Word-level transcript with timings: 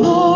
Lord. 0.00 0.31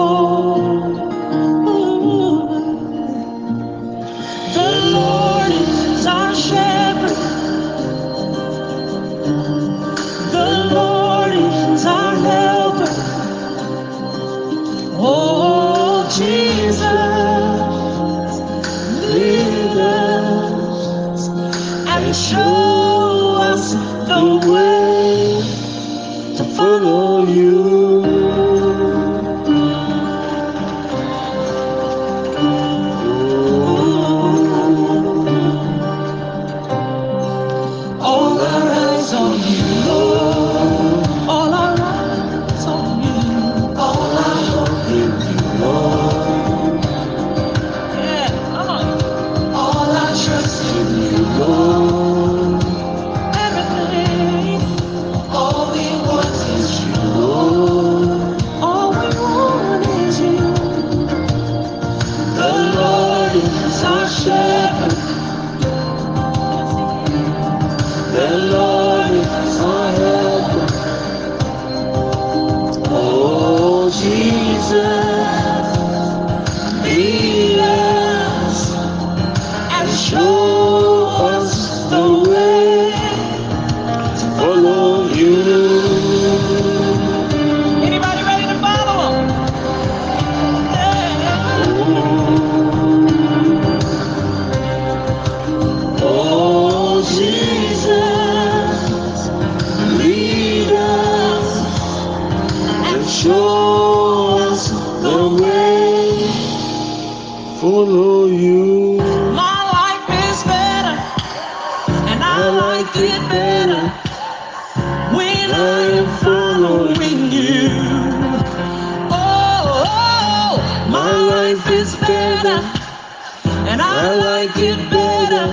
And 123.76 123.82
I 123.82 124.14
like 124.14 124.56
it 124.56 124.90
better 124.90 125.46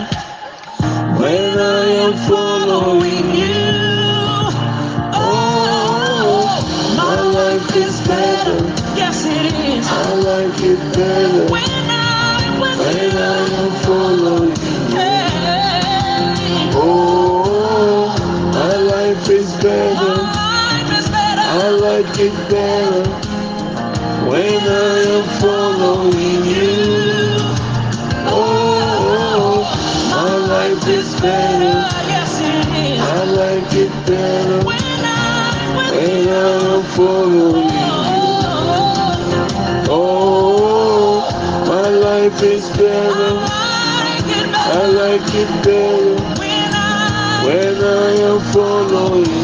when 1.19 1.59
I 1.59 1.85
am 2.03 2.13
following 2.29 3.25
you. 3.35 3.67
Oh, 5.13 5.19
oh 5.19 6.95
my 6.95 7.19
life 7.19 7.75
is 7.75 7.99
better. 8.07 8.59
Yes, 8.95 9.25
it 9.25 9.53
is. 9.53 9.85
I 9.89 10.13
like 10.31 10.57
it 10.61 10.79
better 10.95 11.51
when 11.51 11.89
I 11.91 12.59
when 12.61 13.11
I 13.17 13.45
am 13.61 13.71
following 13.83 14.55
you. 14.55 15.11
Oh, 16.79 18.07
my 18.53 18.75
life 18.93 19.29
is 19.29 19.51
better. 19.61 20.13
I 21.55 21.69
like 21.69 22.19
it 22.19 22.35
better 22.49 23.03
when 24.29 24.63
I 24.63 24.92
better. 31.23 31.75
Yes, 32.11 32.39
it 32.41 32.67
is. 32.85 32.99
I 32.99 33.23
like 33.41 33.71
it 33.83 33.93
better 34.05 34.59
when 34.67 34.77
I, 34.77 35.91
when 35.95 36.27
I 36.27 36.51
am 36.75 36.83
following 36.95 37.69
you. 37.71 37.93
Oh, 39.89 41.23
my 41.67 41.87
life 42.07 42.39
is 42.43 42.69
better. 42.77 43.33
I 44.55 44.83
like 45.01 45.29
it 45.43 45.51
better 45.63 46.15
when 47.47 47.75
I 47.83 48.11
am 48.29 48.39
following 48.53 49.42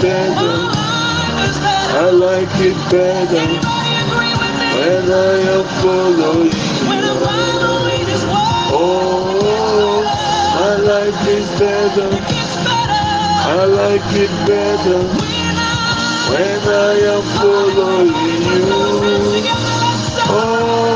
Oh, 0.00 0.06
better. 0.06 0.80
I 1.92 2.10
like 2.10 2.48
it 2.60 2.76
better 2.90 3.44
when 4.76 5.04
I 5.12 5.36
am 5.52 5.64
following 5.82 6.46
you. 6.46 6.60
Oh, 8.72 10.02
my 10.56 10.76
life 10.76 11.28
is 11.28 11.48
better. 11.58 12.10
I 13.44 13.64
like 13.66 14.12
it 14.16 14.32
better 14.46 15.00
when 16.32 16.62
I 16.68 16.94
am 17.12 17.22
following 17.36 18.08
you. 18.08 19.50
Oh, 20.32 20.89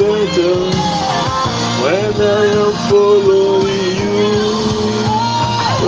better 0.00 0.56
when 1.84 2.14
I 2.16 2.44
am 2.60 2.72
following 2.88 3.88
you. 4.00 4.32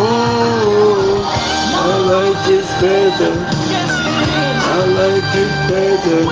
Oh, 0.05 1.25
my 1.81 1.97
life 2.13 2.45
is 2.59 2.69
better. 2.83 3.35
I 4.75 4.85
like 5.01 5.31
it 5.45 5.53
better 5.73 6.23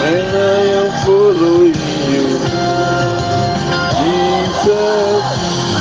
when 0.00 0.26
I 0.34 0.62
am 0.80 0.90
following 1.04 1.76
you. 2.12 2.26
Jesus, 4.00 5.24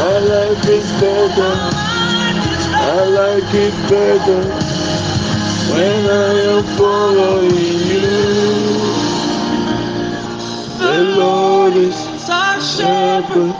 my 0.01 0.17
life 0.33 0.65
is 0.77 0.87
better. 0.99 1.53
I 2.91 3.03
like 3.21 3.53
it 3.65 3.75
better 3.93 4.41
when 5.71 6.01
I 6.05 6.33
am 6.51 6.63
following 6.77 7.55
you. 7.93 8.94
The 10.85 11.01
Lord 11.17 11.73
is 11.73 12.29
our 12.29 12.61
shepherd. 12.61 13.55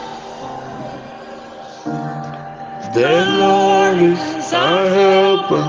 The 2.94 3.14
Lord 3.40 3.98
is 3.98 4.54
our 4.54 4.88
helper. 4.90 5.66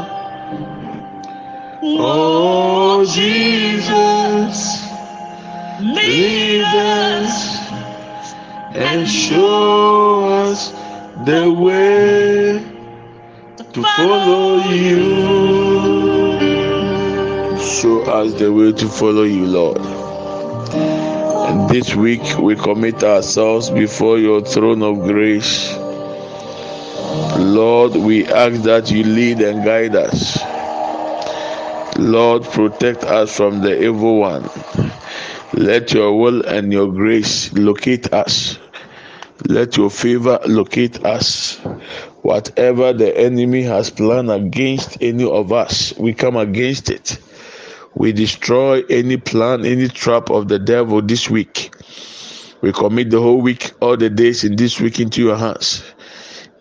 Oh, 1.82 3.04
Jesus, 3.06 4.82
lead 5.80 6.62
us 6.62 7.58
and 8.76 9.08
show 9.08 10.24
us 10.28 10.72
the 11.24 11.50
way 11.50 12.62
to 13.72 13.82
follow 13.96 14.58
you. 14.68 15.00
Show 17.58 18.02
us 18.02 18.34
the 18.34 18.52
way 18.52 18.72
to 18.72 18.88
follow 18.88 19.22
you, 19.22 19.46
Lord. 19.46 19.95
This 21.68 21.94
week 21.94 22.38
we 22.38 22.54
commit 22.54 23.02
ourselves 23.02 23.70
before 23.70 24.18
your 24.18 24.40
throne 24.40 24.82
of 24.82 25.02
grace. 25.02 25.74
Lord, 27.38 27.94
we 27.96 28.24
ask 28.26 28.62
that 28.62 28.90
you 28.90 29.02
lead 29.04 29.40
and 29.40 29.64
guide 29.64 29.96
us. 29.96 30.38
Lord, 31.98 32.44
protect 32.44 33.04
us 33.04 33.36
from 33.36 33.62
the 33.62 33.82
evil 33.84 34.18
one. 34.20 34.48
Let 35.54 35.92
your 35.92 36.18
will 36.18 36.44
and 36.46 36.72
your 36.72 36.92
grace 36.92 37.52
locate 37.52 38.12
us. 38.12 38.58
Let 39.46 39.76
your 39.76 39.90
favor 39.90 40.38
locate 40.46 41.04
us. 41.04 41.56
Whatever 42.22 42.92
the 42.92 43.16
enemy 43.18 43.62
has 43.62 43.90
planned 43.90 44.30
against 44.30 44.98
any 45.02 45.24
of 45.28 45.52
us, 45.52 45.92
we 45.98 46.14
come 46.14 46.36
against 46.36 46.90
it. 46.90 47.18
We 47.96 48.12
destroy 48.12 48.82
any 48.90 49.16
plan, 49.16 49.64
any 49.64 49.88
trap 49.88 50.28
of 50.28 50.48
the 50.48 50.58
devil 50.58 51.00
this 51.00 51.30
week. 51.30 51.74
We 52.60 52.70
commit 52.70 53.08
the 53.08 53.22
whole 53.22 53.40
week, 53.40 53.72
all 53.80 53.96
the 53.96 54.10
days 54.10 54.44
in 54.44 54.56
this 54.56 54.78
week 54.78 55.00
into 55.00 55.22
your 55.22 55.36
hands. 55.36 55.82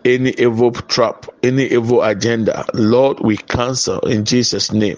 Any 0.05 0.29
evil 0.37 0.71
trap, 0.71 1.25
any 1.43 1.65
evil 1.65 2.03
agenda, 2.03 2.63
Lord, 2.73 3.19
we 3.19 3.35
cancel 3.35 3.99
in 4.01 4.23
Jesus' 4.23 4.71
name. 4.71 4.97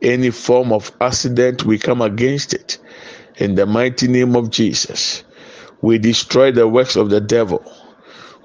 Any 0.00 0.30
form 0.30 0.72
of 0.72 0.90
accident, 1.02 1.64
we 1.64 1.78
come 1.78 2.00
against 2.00 2.54
it. 2.54 2.78
In 3.36 3.54
the 3.54 3.66
mighty 3.66 4.08
name 4.08 4.34
of 4.36 4.48
Jesus, 4.48 5.22
we 5.82 5.98
destroy 5.98 6.50
the 6.50 6.66
works 6.66 6.96
of 6.96 7.10
the 7.10 7.20
devil, 7.20 7.62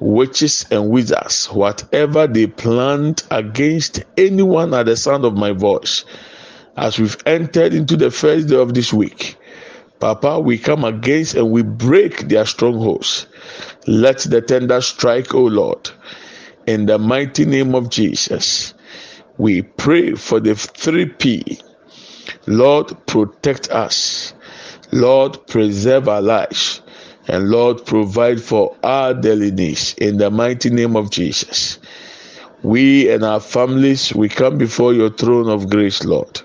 witches 0.02 0.66
and 0.72 0.90
wizards, 0.90 1.46
whatever 1.54 2.28
they 2.28 2.48
planned 2.48 3.24
against 3.32 4.04
anyone 4.18 4.74
at 4.74 4.88
the 4.88 4.98
sound 4.98 5.24
of 5.24 5.36
my 5.36 5.54
voice. 5.54 6.04
As 6.78 7.00
we've 7.00 7.18
entered 7.26 7.74
into 7.74 7.98
the 7.98 8.12
first 8.12 8.50
day 8.50 8.56
of 8.56 8.76
this 8.76 8.94
week, 8.94 9.36
Papa, 10.00 10.40
we 10.40 10.60
come 10.60 10.84
against 10.86 11.34
and 11.34 11.50
we 11.50 11.64
break 11.64 12.28
their 12.28 12.46
strongholds. 12.46 13.26
Let 13.88 14.20
the 14.20 14.42
tender 14.42 14.80
strike, 14.82 15.34
O 15.34 15.42
Lord. 15.42 15.90
In 16.68 16.86
the 16.86 17.00
mighty 17.00 17.46
name 17.46 17.74
of 17.74 17.90
Jesus, 17.90 18.76
we 19.40 19.64
pray 19.64 20.14
for 20.14 20.40
the 20.40 20.52
3P. 20.52 21.64
Lord, 22.46 22.96
protect 23.08 23.72
us. 23.72 24.36
Lord, 24.92 25.48
preserve 25.48 26.08
our 26.08 26.22
lives. 26.22 26.84
And 27.28 27.50
Lord, 27.50 27.88
provide 27.88 28.40
for 28.40 28.78
our 28.84 29.16
daily 29.16 29.50
needs. 29.50 29.96
In 29.96 30.18
the 30.18 30.30
mighty 30.30 30.70
name 30.70 30.96
of 30.96 31.10
Jesus. 31.10 31.80
We 32.62 33.10
and 33.10 33.24
our 33.24 33.40
families, 33.40 34.14
we 34.14 34.30
come 34.30 34.60
before 34.60 34.94
your 34.94 35.10
throne 35.10 35.50
of 35.50 35.70
grace, 35.70 36.04
Lord. 36.04 36.42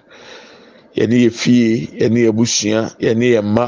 Yɛne 0.97 1.17
yɛ 1.25 1.31
fie 1.31 1.89
yɛne 2.01 2.19
yɛ 2.27 2.33
busua 2.33 2.81
yɛne 3.01 3.27
yɛ 3.35 3.41
mma 3.43 3.67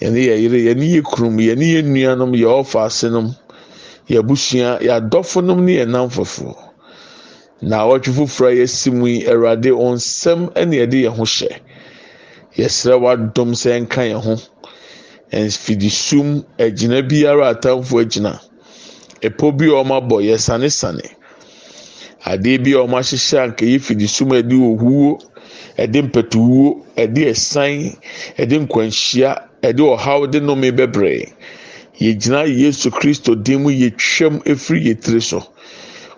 yɛne 0.00 0.18
yɛ 0.28 0.34
yere 0.42 0.58
yɛne 0.68 0.84
yɛ 0.94 1.02
kurum 1.02 1.36
yɛne 1.38 1.64
yɛ 1.74 1.82
nuanom 1.82 2.32
yɛ 2.34 2.48
ɔfa 2.60 2.86
asenom 2.86 3.34
yɛ 4.08 4.22
busua 4.22 4.78
yɛ 4.80 4.90
adɔfonom 5.00 5.60
ne 5.64 5.72
yɛ 5.80 5.86
namfofoɔ 5.88 6.54
na 7.62 7.76
awɔtwe 7.82 8.12
foforɔ 8.12 8.48
a 8.50 8.54
yɛsi 8.62 8.90
mu 8.92 9.06
yi 9.06 9.26
awurade 9.26 9.70
nsɛm 9.70 10.40
ɛna 10.54 10.74
yɛde 10.80 10.96
yɛn 11.04 11.14
ho 11.16 11.24
hyɛ 11.24 11.52
yɛsrɛ 12.56 12.94
wadom 13.00 13.50
sɛ 13.54 13.80
nka 13.82 14.02
yɛn 14.10 14.22
ho 14.22 14.34
mfidisum 15.32 16.44
agyina 16.58 17.02
biara 17.02 17.48
atamfo 17.54 17.98
agyina 18.02 18.38
ɛpɔ 19.20 19.56
bi 19.56 19.66
a 19.66 19.82
wɔn 19.82 19.90
abɔ 19.98 20.16
yɛsanesane 20.22 21.06
adeɛ 22.24 22.58
bi 22.62 22.70
a 22.72 22.84
wɔn 22.86 22.94
ahyehyɛ 23.00 23.38
anka 23.44 23.64
yɛ 23.66 23.78
fidisum 23.80 24.30
a 24.32 24.42
ɛde 24.42 24.54
owuo 24.54 25.18
ɛde 25.78 25.98
mpɛtuwuo 26.08 26.76
ɛde 26.96 27.22
ɛsan 27.32 27.96
ɛde 28.38 28.54
nkwanhyia 28.66 29.30
ɛde 29.62 29.82
ɔhaw 29.82 30.30
de 30.30 30.38
nnome 30.40 30.70
bɛbrɛ. 30.78 31.28
Yɛgyina 32.00 32.46
yesu 32.46 32.90
kristo 32.90 33.34
dim 33.34 33.62
mu 33.62 33.70
yɛtwam 33.70 34.42
efiri 34.44 34.80
yɛ 34.86 34.94
tiri 35.02 35.22
so. 35.22 35.40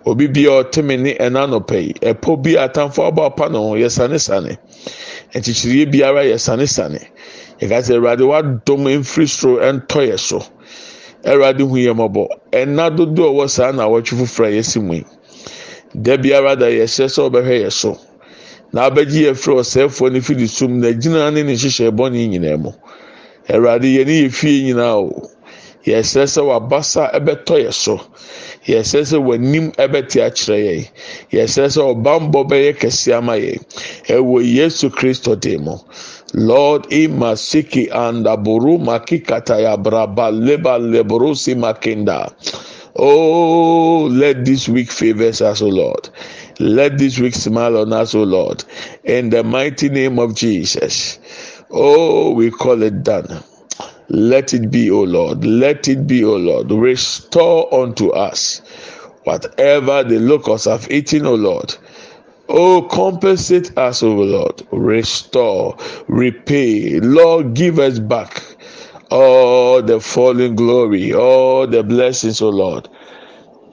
Obi 0.05 0.27
bia 0.27 0.49
ɔtemi 0.63 0.99
ne 0.99 1.13
ɛna 1.15 1.45
nɔpɛ 1.51 1.77
yi 1.85 1.93
ɛpɔ 2.01 2.41
bi 2.43 2.51
atamfo 2.57 3.03
abɔ 3.11 3.25
apa 3.25 3.49
ne 3.49 3.57
ho 3.57 3.75
yɛsanesane 3.75 4.57
nkyekyeree 5.35 5.85
biara 5.91 6.23
yɛsanesane 6.25 7.01
yɛka 7.61 7.93
awurade 7.93 8.21
wadɔm 8.25 8.83
mfiri 9.01 9.27
soro 9.27 9.59
ɛntɔ 9.61 9.99
yɛ 10.09 10.17
so. 10.19 10.39
Awurade 11.25 11.59
hu 11.61 11.75
yɛ 11.75 11.93
mɔbɔ 11.93 12.27
ɛna 12.51 12.95
dodo 12.95 13.23
a 13.25 13.31
ɔwɔ 13.31 13.49
saa 13.49 13.71
na 13.71 13.83
awɔtwe 13.85 14.17
foforɔ 14.17 14.49
yɛsi 14.57 14.81
mu 14.81 14.93
yi. 14.93 15.05
Da 15.93 16.17
biara 16.17 16.55
yɛhyɛ 16.55 16.87
sɛ 17.07 17.21
ɔbɛhwɛ 17.29 17.63
yɛ 17.65 17.71
so. 17.71 17.99
Na 18.73 18.89
abɛgye 18.89 19.21
yɛ 19.27 19.33
firi 19.35 19.55
ɔsɛefoɔ 19.61 20.11
ne 20.11 20.19
fidi 20.21 20.47
sum 20.47 20.79
na 20.79 20.91
gyina 20.91 21.31
ne 21.31 21.43
ne 21.43 21.53
nhyehyɛ 21.53 21.91
bɔne 21.91 22.17
nyinaa 22.29 22.57
mu 22.57 22.71
awurade 23.49 23.87
yɛne 23.87 24.13
yɛ 24.23 24.29
fie 24.31 24.63
nyinaa 24.63 24.95
o 24.97 25.29
yɛsrɛ 25.85 26.25
sɛ 26.27 26.41
wabasa 26.43 27.11
ɛbɛtɔ 27.13 27.55
yɛ 27.65 27.71
so. 27.73 27.99
Yɛsrɛ 28.67 29.01
sɛ 29.11 29.17
w'anim 29.27 29.65
ɛbɛte 29.83 30.17
akyerɛ 30.27 30.57
yɛn 30.67 30.83
yɛsrɛ 31.35 31.67
sɛ 31.75 31.81
ɔbambɔ 31.93 32.39
bɛyɛ 32.49 32.71
kɛse 32.81 33.07
ama 33.17 33.35
yɛn 33.39 33.59
ɛwɔ 34.15 34.37
yesu 34.43 34.89
kristo 34.89 35.35
dim 35.39 35.63
mu 35.65 35.75
lord 36.33 36.83
imasiki 36.91 37.87
andaburu 37.89 38.75
makikataya 38.87 39.77
braba 39.81 40.27
leba 40.31 40.73
leborosi 40.91 41.55
makinda 41.55 42.27
oh 42.97 44.09
let 44.11 44.45
this 44.45 44.67
week 44.67 44.91
favors 44.91 45.41
us 45.41 45.61
o 45.61 45.67
lord 45.67 46.09
let 46.59 46.97
this 46.97 47.19
week 47.19 47.35
smile 47.35 47.77
on 47.77 47.93
us, 47.93 48.15
O 48.15 48.23
Lord. 48.23 48.63
In 49.03 49.29
the 49.29 49.43
mighty 49.43 49.89
name 49.89 50.17
of 50.17 50.33
Jesus. 50.33 51.19
Oh, 51.69 52.31
we 52.31 52.49
call 52.49 52.81
it 52.81 53.03
done. 53.03 53.43
Let 54.09 54.55
it 54.55 54.71
be, 54.71 54.89
O 54.89 55.03
Lord. 55.03 55.45
Let 55.45 55.87
it 55.87 56.07
be, 56.07 56.23
O 56.23 56.35
Lord. 56.35 56.71
Restore 56.71 57.71
unto 57.71 58.09
us 58.09 58.59
whatever 59.25 60.03
the 60.03 60.17
locusts 60.19 60.65
have 60.65 60.89
eaten, 60.89 61.27
O 61.27 61.35
Lord. 61.35 61.75
Oh, 62.49 62.81
compensate 62.89 63.77
us, 63.77 64.01
O 64.01 64.15
Lord. 64.15 64.65
Restore, 64.71 65.77
repay. 66.07 66.99
Lord, 67.01 67.53
give 67.53 67.77
us 67.77 67.99
back 67.99 68.41
all 69.11 69.81
the 69.83 69.99
fallen 69.99 70.55
glory, 70.55 71.13
all 71.13 71.67
the 71.67 71.83
blessings, 71.83 72.41
O 72.41 72.49
Lord 72.49 72.87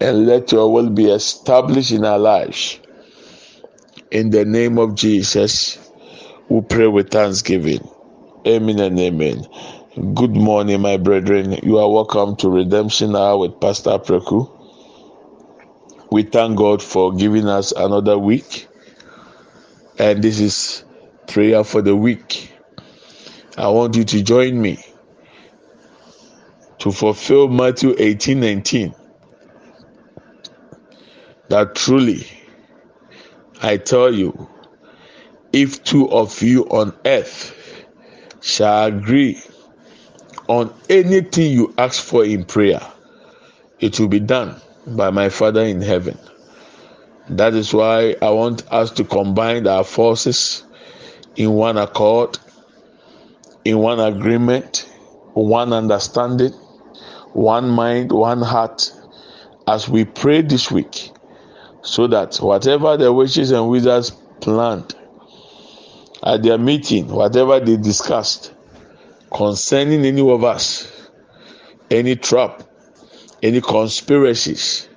and 0.01 0.27
let 0.27 0.53
your 0.53 0.73
will 0.73 0.91
be 0.91 1.11
established 1.11 1.93
in 1.93 2.05
our 2.05 2.19
lives. 2.19 2.81
In 4.11 4.31
the 4.31 4.45
name 4.45 4.79
of 4.79 4.95
Jesus, 4.95 5.79
we 6.49 6.61
pray 6.63 6.89
with 6.89 7.11
thanksgiving. 7.11 7.89
Amen 8.47 8.81
and 8.81 8.99
amen. 9.01 9.47
Good 10.15 10.33
morning, 10.37 10.83
my 10.83 10.99
brethren. 10.99 11.53
You 11.63 11.79
are 11.79 11.91
welcome 11.91 12.37
to 12.37 12.51
Redemption 12.51 13.17
Hour 13.17 13.39
with 13.39 13.61
Pastor 13.61 13.99
Preku. 13.99 14.51
We 16.11 16.25
thank 16.25 16.59
God 16.59 16.83
for 16.83 17.15
giving 17.15 17.49
us 17.49 17.73
another 17.73 18.19
week. 18.19 18.69
And 19.99 20.23
this 20.23 20.41
is 20.41 20.85
prayer 21.29 21.65
for 21.65 21.83
the 21.83 21.97
week. 21.97 22.53
I 23.59 23.69
want 23.69 23.97
you 23.97 24.05
to 24.05 24.23
join 24.23 24.61
me 24.61 24.84
to 26.85 26.93
fulfill 26.93 27.49
Matthew 27.49 27.95
18 27.99 28.39
19 28.39 28.95
that 31.49 31.75
truly, 31.75 32.27
I 33.63 33.79
tell 33.79 34.13
you, 34.13 34.47
if 35.55 35.83
two 35.85 36.11
of 36.11 36.43
you 36.43 36.65
on 36.65 36.95
earth 37.07 37.55
shall 38.43 38.85
agree 38.85 39.41
on 40.49 40.75
anything 40.91 41.53
you 41.53 41.73
ask 41.79 42.05
for 42.05 42.23
in 42.23 42.45
prayer, 42.45 42.83
it 43.81 43.99
will 43.99 44.09
be 44.09 44.21
done 44.21 44.61
by 44.89 45.09
my 45.09 45.31
Father 45.31 45.63
in 45.63 45.81
heaven. 45.81 46.19
That 47.31 47.55
is 47.55 47.73
why 47.73 48.15
I 48.21 48.29
want 48.29 48.71
us 48.71 48.91
to 48.91 49.05
combine 49.05 49.67
our 49.67 49.85
forces 49.85 50.65
in 51.37 51.53
one 51.55 51.79
accord, 51.79 52.39
in 53.65 53.79
one 53.79 54.01
agreement, 54.01 54.87
one 55.33 55.73
understanding, 55.73 56.53
one 57.35 57.69
mind, 57.69 58.13
one 58.13 58.41
heart, 58.41 58.93
as 59.67 59.89
we 59.89 60.05
pray 60.05 60.41
this 60.43 60.71
week 60.71 61.11
so 61.83 62.07
that 62.07 62.37
whatever 62.37 62.97
the 62.97 63.13
witches 63.13 63.51
and 63.51 63.69
wizards 63.69 64.11
planned 64.41 64.95
at 66.23 66.43
their 66.43 66.59
meeting, 66.59 67.09
whatever 67.09 67.61
they 67.61 67.77
discussed 67.77 68.55
concerning 69.33 70.05
any 70.07 70.27
of 70.29 70.45
us, 70.45 71.11
any 71.91 72.17
trap, 72.17 72.63
any 73.43 73.61
conspiracies, 73.61 74.89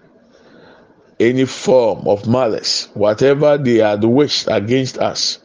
any 1.19 1.45
form 1.45 2.07
of 2.07 2.27
malice, 2.27 2.87
whatever 2.93 3.57
they 3.57 3.77
had 3.77 4.03
wished 4.03 4.47
against 4.49 4.97
us. 4.99 5.39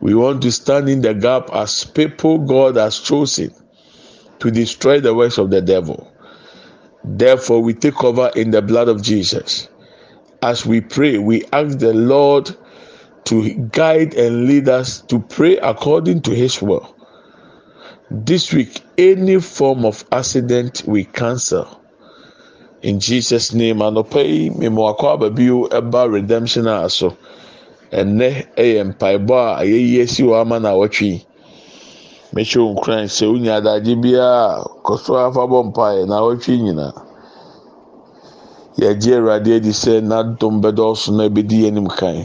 We 0.00 0.14
want 0.14 0.42
to 0.42 0.50
stand 0.50 0.88
in 0.88 1.02
the 1.02 1.14
gap 1.14 1.50
as 1.52 1.84
people 1.84 2.38
God 2.38 2.76
has 2.76 2.98
chosen 2.98 3.54
to 4.42 4.50
destroy 4.50 4.98
the 5.00 5.14
works 5.14 5.38
of 5.38 5.50
the 5.50 5.62
devil. 5.62 6.12
Therefore, 7.04 7.62
we 7.62 7.74
take 7.74 7.94
cover 7.94 8.28
in 8.34 8.50
the 8.50 8.60
blood 8.60 8.88
of 8.88 9.00
Jesus. 9.00 9.68
As 10.42 10.66
we 10.66 10.80
pray, 10.80 11.18
we 11.18 11.44
ask 11.52 11.78
the 11.78 11.94
Lord 11.94 12.50
to 13.26 13.54
guide 13.70 14.14
and 14.14 14.48
lead 14.48 14.68
us 14.68 15.00
to 15.02 15.20
pray 15.20 15.58
according 15.58 16.22
to 16.22 16.32
His 16.32 16.60
will. 16.60 16.92
This 18.10 18.52
week, 18.52 18.82
any 18.98 19.40
form 19.40 19.84
of 19.84 20.04
accident 20.10 20.82
we 20.88 21.04
cancel. 21.04 21.80
In 22.82 22.98
Jesus' 22.98 23.52
name, 23.54 23.78
anɔpa 23.78 24.26
yi, 24.26 24.50
mmemme 24.50 24.74
wakɔ 24.76 25.14
aba 25.14 25.30
bio 25.30 25.68
ɛba 25.68 26.10
redemption 26.12 26.66
a 26.66 26.90
so. 26.90 27.16
Ɛnɛ 27.92 28.46
ɛyɛ 28.56 28.92
mpaebɔ 28.92 29.60
a 29.60 29.64
yɛyi 29.64 29.98
esi 30.02 30.24
wɔ 30.24 30.40
ama 30.40 30.58
na. 30.58 30.74
Mehyɛ 32.34 32.58
wo 32.64 32.70
nkuran 32.72 33.06
sɛ 33.16 33.24
wonya 33.30 33.52
adagye 33.60 33.94
biara 34.02 34.64
kɔ 34.84 34.92
so 35.04 35.12
afa 35.16 35.42
bɔ 35.50 35.58
mpaeɛ 35.68 36.06
na 36.08 36.16
awɔtwe 36.20 36.52
nyinaa. 36.64 36.92
Yɛgye 38.80 39.12
Awurade 39.18 39.50
adi 39.56 39.70
sɛ 39.72 40.00
n'adom 40.00 40.54
bɛdɔɔso 40.62 41.12
na 41.12 41.24
ebedi 41.28 41.66
anim 41.68 41.88
kan. 41.88 42.24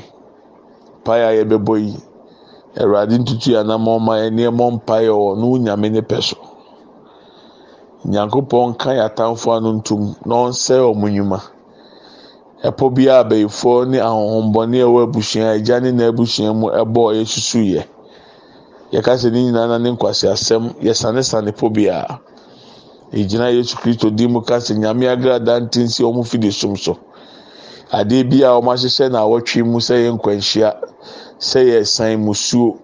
Mpaeɛ 1.04 1.24
a 1.28 1.34
yɛbɛbɔ 1.44 1.74
yi, 1.84 1.94
Awurade 2.80 3.18
ntutu 3.20 3.52
yɛ 3.52 3.60
anam 3.60 3.84
ma 3.84 4.14
yɛ 4.16 4.30
nneɛma 4.32 4.72
mpaeɛ 4.80 5.12
wɔ 5.12 5.38
no 5.38 5.58
nyame 5.58 5.90
ne 5.92 6.02
pɛ 6.02 6.22
so. 6.24 6.38
Nyankopɔn 8.08 8.78
ka 8.80 8.92
yɛ 8.92 9.04
atamfo 9.12 9.52
ano 9.58 9.74
ntom 9.74 10.16
na 10.26 10.36
ɔnsɛe 10.48 10.80
wɔn 10.88 11.04
nnwuma. 11.12 11.40
Ɛpɔ 12.64 12.94
bi 12.96 13.08
a 13.10 13.20
abayifoɔ 13.24 13.88
ne 13.90 13.98
ahohombɔne 14.00 14.78
a 14.80 14.86
ɛwɔ 14.88 15.04
abusua 15.04 15.52
agya 15.56 15.82
ne 15.82 15.92
n'abusua 15.92 16.54
mu 16.56 16.68
ɛbɔ 16.72 17.14
yɛsusu 17.20 17.60
yɛ. 17.76 17.84
Yɛka 18.91 19.17
sɛ 19.17 19.29
ne 19.32 19.44
nyinaa 19.44 19.67
na 19.67 19.77
ne 19.77 19.89
nkwasiasɛm 19.91 20.63
yɛsanesane 20.82 21.51
po 21.58 21.70
biara. 21.70 22.20
Egyina 23.12 23.50
Yesu 23.51 23.75
Kristo 23.77 24.10
din 24.10 24.32
mu 24.32 24.41
ka 24.41 24.58
sɛ 24.60 24.75
nyame 24.77 25.08
agrada 25.08 25.60
nti 25.60 25.79
nsi 25.84 26.03
wɔn 26.03 26.24
fidi 26.25 26.51
som 26.51 26.75
so. 26.75 26.98
Adeɛ 27.91 28.24
bi 28.29 28.44
a 28.44 28.50
wɔn 28.56 28.74
ahyehyɛ 28.74 29.12
na 29.12 29.20
awɔtwe 29.27 29.63
mu 29.65 29.79
sɛ 29.79 29.96
yɛ 30.03 30.12
nkwanhyia, 30.15 30.70
sɛ 31.39 31.60
yɛ 31.72 31.86
san 31.86 32.20
musuo, 32.25 32.77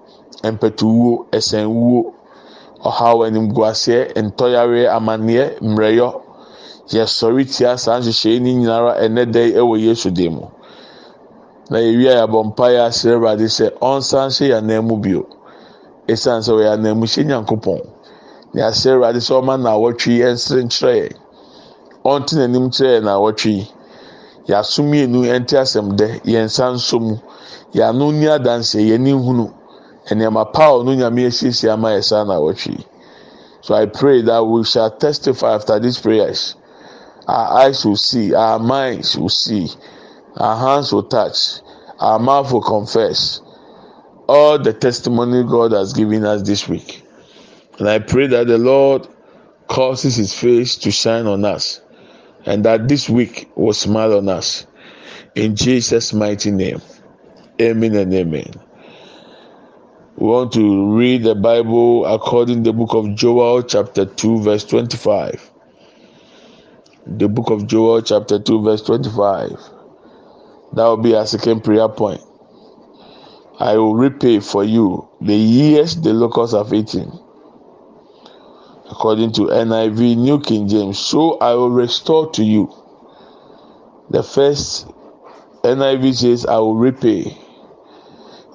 mpɛtuwuo, 0.44 1.26
ɛsɛnwuo, 1.32 2.12
ɔhaw 2.84 3.24
animguaseɛ, 3.28 4.12
ntɔyareɛ, 4.16 4.88
amanneɛ, 4.92 5.56
mmerɛyɔ. 5.62 6.10
Yɛsɔre 6.92 7.46
tia 7.48 7.78
saa 7.78 8.00
nhyehyɛe 8.00 8.42
ne 8.42 8.54
nyinara 8.56 8.92
ɛnɛ 9.00 9.36
yi 9.36 9.54
ɛwɔ 9.56 9.80
Yesu 9.80 10.12
din 10.12 10.34
mu. 10.36 10.48
Na 11.70 11.78
yɛwie 11.80 12.10
a 12.12 12.16
yɛabɔ 12.28 12.44
mpaeɛ 12.52 12.80
asrɛ 12.88 13.14
Awurade 13.16 13.48
sɛ 13.48 13.72
ɔnsan 13.80 14.28
hyɛ 14.36 14.48
yɛn 14.52 14.58
anan 14.64 14.86
mu 14.88 14.98
bio. 14.98 15.26
Esiane 16.12 16.44
sɛ 16.44 16.52
ɔyɛ 16.58 16.70
ananmuhyɛ 16.74 17.24
Nyankopɔn. 17.26 17.80
Na 18.54 18.60
yɛasrɛ 18.62 18.92
Awurade 18.94 19.22
sɛ 19.22 19.34
ɔma 19.40 19.56
na 19.62 19.70
awɔtwe 19.76 20.12
yi 20.18 20.22
ɛnsere 20.30 20.62
nkyerɛ 20.68 20.94
yɛn. 21.02 21.16
Ɔnte 22.04 22.34
n'anim 22.36 22.68
kyerɛ 22.76 22.92
yɛn 22.96 23.04
na 23.04 23.12
awɔtwe 23.18 23.52
yi. 23.58 23.72
Yɛaso 24.50 24.84
mmienu 24.84 25.20
ɛnte 25.32 25.56
asɛm 25.64 25.96
dɛ, 25.96 26.08
yɛn 26.26 26.46
nsa 26.46 26.66
nso 26.74 27.00
mu. 27.00 27.16
Yɛano 27.74 28.12
nni 28.12 28.28
adanseɛ, 28.36 28.82
yɛn 28.84 29.00
ani 29.00 29.12
nhunu. 29.14 29.48
Nneɛma 30.12 30.52
pa 30.54 30.66
a 30.68 30.72
ɔno 30.84 30.92
Nyame 30.98 31.28
asiesie 31.28 31.70
ama 31.72 31.90
yɛ 31.96 32.04
saa 32.04 32.24
na 32.26 32.36
awɔtwe 32.36 32.72
yi. 32.78 32.86
So 33.62 33.74
I 33.74 33.86
pray 33.86 34.22
that 34.24 34.44
we 34.46 34.64
shall 34.66 34.92
testify 34.92 35.56
after 35.56 35.80
these 35.80 35.98
prayers. 35.98 36.56
Our 37.30 37.60
eyes 37.64 37.86
will 37.86 37.96
see, 37.96 38.34
our 38.34 38.60
minds 38.60 39.18
will 39.18 39.30
see, 39.30 39.72
our 40.36 40.58
hands 40.58 40.92
will 40.92 41.04
touch, 41.04 41.62
our 41.98 42.20
mouth 42.20 42.52
will 42.52 42.62
confess 42.62 43.40
all 44.28 44.60
the 44.60 44.74
testimony 44.74 45.44
God 45.44 45.72
has 45.72 45.94
given 45.94 46.26
us 46.26 46.42
this 46.44 46.68
week. 46.68 47.04
And 47.80 47.90
I 47.90 48.00
pray 48.00 48.28
that 48.28 48.48
the 48.48 48.58
Lord 48.58 49.08
causes 49.68 50.16
his 50.16 50.34
face 50.34 50.76
to 50.78 50.92
shine 50.92 51.28
on 51.28 51.46
us 51.46 51.82
and 52.46 52.64
that 52.66 52.88
this 52.88 53.10
week 53.10 53.50
will 53.56 53.74
smile 53.74 54.18
on 54.18 54.30
us. 54.30 54.68
In 55.36 55.56
Jesus' 55.56 56.14
mighty 56.14 56.52
name. 56.52 56.82
Amen 57.62 57.96
and 57.96 58.14
amen. 58.14 58.54
We 60.18 60.28
want 60.28 60.54
to 60.54 60.96
read 60.96 61.24
the 61.24 61.36
Bible 61.36 62.06
according 62.06 62.64
to 62.64 62.72
the 62.72 62.78
book 62.78 62.94
of 62.94 63.16
Joel, 63.16 63.64
chapter 63.64 64.06
2, 64.06 64.42
verse 64.42 64.64
25. 64.64 65.52
The 67.06 67.28
book 67.28 67.50
of 67.50 67.68
Joel, 67.68 68.02
chapter 68.02 68.40
2, 68.40 68.64
verse 68.64 68.82
25. 68.84 69.52
That 70.74 70.86
will 70.86 70.98
be 70.98 71.16
our 71.16 71.26
second 71.26 71.64
prayer 71.64 71.90
point. 71.90 72.22
I 73.60 73.78
will 73.78 73.96
repay 73.96 74.40
for 74.40 74.64
you 74.64 75.08
the 75.22 75.36
years 75.36 75.96
the 75.96 76.14
locusts 76.14 76.56
have 76.56 76.74
eaten. 76.74 77.12
According 78.90 79.34
to 79.34 79.42
NIV, 79.44 80.18
New 80.18 80.40
King 80.40 80.68
James, 80.68 81.00
so 81.00 81.38
I 81.40 81.54
will 81.54 81.70
restore 81.72 82.30
to 82.32 82.44
you. 82.44 82.74
The 84.10 84.24
first 84.24 84.88
NIV 85.64 86.16
says, 86.16 86.46
I 86.46 86.58
will 86.58 86.76
repay. 86.76 87.38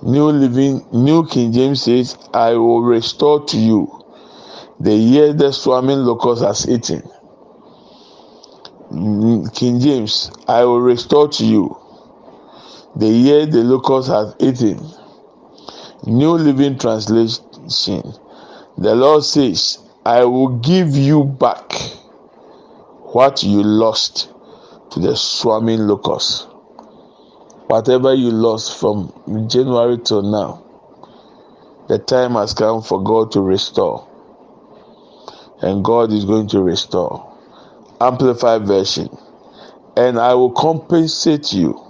New 0.02 0.26
Living, 0.30 0.86
New 0.92 1.26
King 1.26 1.52
James 1.52 1.82
says, 1.82 2.16
I 2.32 2.52
will 2.54 2.82
restore 2.82 3.44
to 3.46 3.56
you 3.56 4.04
the 4.80 4.94
year 4.94 5.32
the 5.32 5.52
swarming 5.52 5.98
locust 5.98 6.42
has 6.42 6.68
eaten. 6.68 7.02
King 9.54 9.80
James, 9.80 10.30
I 10.46 10.64
will 10.64 10.80
restore 10.80 11.28
to 11.28 11.44
you 11.44 11.76
the 12.98 13.06
year 13.06 13.46
the 13.46 13.62
locust 13.62 14.08
has 14.08 14.34
eaten. 14.40 14.84
New 16.04 16.32
Living 16.32 16.76
Translation, 16.76 18.02
the 18.76 18.94
Lord 18.96 19.22
says, 19.22 19.78
I 20.04 20.24
will 20.24 20.58
give 20.58 20.96
you 20.96 21.22
back 21.22 21.72
what 23.12 23.44
you 23.44 23.62
lost 23.62 24.32
to 24.90 24.98
the 24.98 25.16
swarming 25.16 25.86
locust. 25.86 26.48
Whatever 27.68 28.14
you 28.14 28.32
lost 28.32 28.80
from 28.80 29.12
January 29.48 29.98
till 29.98 30.22
now, 30.22 30.64
the 31.88 32.00
time 32.00 32.32
has 32.32 32.52
come 32.52 32.82
for 32.82 33.00
God 33.04 33.30
to 33.32 33.40
restore. 33.40 34.08
And 35.62 35.84
God 35.84 36.12
is 36.12 36.24
going 36.24 36.48
to 36.48 36.62
restore. 36.62 37.32
Amplified 38.00 38.66
version. 38.66 39.08
And 39.96 40.18
I 40.18 40.34
will 40.34 40.52
compensate 40.52 41.52
you 41.52 41.87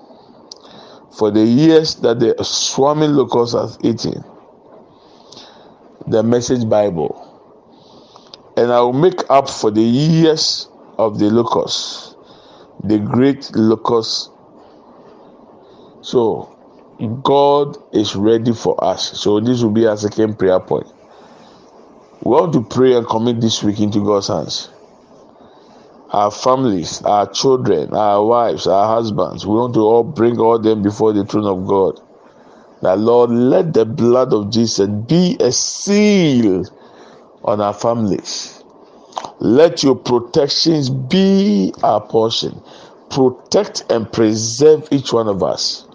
for 1.17 1.31
the 1.31 1.45
years 1.45 1.97
that 1.97 2.21
the 2.21 2.35
swarming 2.43 3.13
locust 3.15 3.55
has 3.55 3.79
eaten. 3.83 4.25
The 6.07 6.23
Message 6.23 6.69
Bible. 6.69 7.25
And 8.57 8.73
I 8.73 8.81
will 8.81 8.93
make 8.93 9.29
up 9.31 9.49
for 9.49 9.71
the 9.71 9.83
years 9.83 10.69
of 10.99 11.19
the 11.19 11.31
locust, 11.31 12.17
the 12.83 12.99
great 12.99 13.55
locust. 13.55 14.31
So, 16.01 16.55
God 17.23 17.77
is 17.95 18.17
ready 18.17 18.53
for 18.53 18.83
us. 18.83 19.21
So, 19.21 19.41
this 19.41 19.63
will 19.63 19.71
be 19.71 19.87
our 19.87 19.97
second 19.97 20.39
prayer 20.39 20.59
point. 20.61 20.87
We 22.23 22.33
want 22.33 22.53
to 22.55 22.63
pray 22.63 22.95
and 22.95 23.07
commit 23.07 23.41
this 23.41 23.63
week 23.63 23.81
into 23.81 24.05
God's 24.05 24.29
hands. 24.29 24.71
Our 26.11 26.31
families, 26.31 27.03
our 27.03 27.31
children, 27.31 27.95
our 27.95 28.25
wives, 28.25 28.67
our 28.67 28.87
husbands, 28.87 29.47
we 29.47 29.55
want 29.55 29.75
to 29.75 29.81
all 29.81 30.05
bring 30.05 30.39
all 30.39 30.59
them 30.59 30.83
before 30.83 31.13
the 31.13 31.25
throne 31.25 31.47
of 31.47 31.67
God. 31.67 32.01
That 32.83 32.99
Lord, 32.99 33.31
let 33.31 33.75
the 33.75 33.85
blood 33.85 34.33
of 34.33 34.51
Jesus 34.51 34.89
be 34.89 35.37
a 35.41 35.53
seal 35.53 36.65
on 37.45 37.61
our 37.61 37.75
families. 37.75 38.63
Let 39.41 39.83
your 39.83 39.97
protections 39.97 40.91
be 40.91 41.73
our 41.83 42.01
portion. 42.01 42.63
Protect 43.11 43.85
and 43.91 44.11
preserve 44.13 44.89
each 44.91 45.13
one 45.13 45.29
of 45.29 45.43
us. 45.43 45.87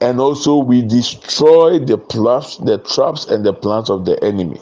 And 0.00 0.20
also, 0.20 0.56
we 0.58 0.82
destroy 0.82 1.78
the 1.78 1.96
traps, 1.98 2.56
the 2.58 2.78
traps 2.78 3.26
and 3.26 3.44
the 3.44 3.52
plans 3.52 3.88
of 3.88 4.04
the 4.04 4.22
enemy. 4.22 4.60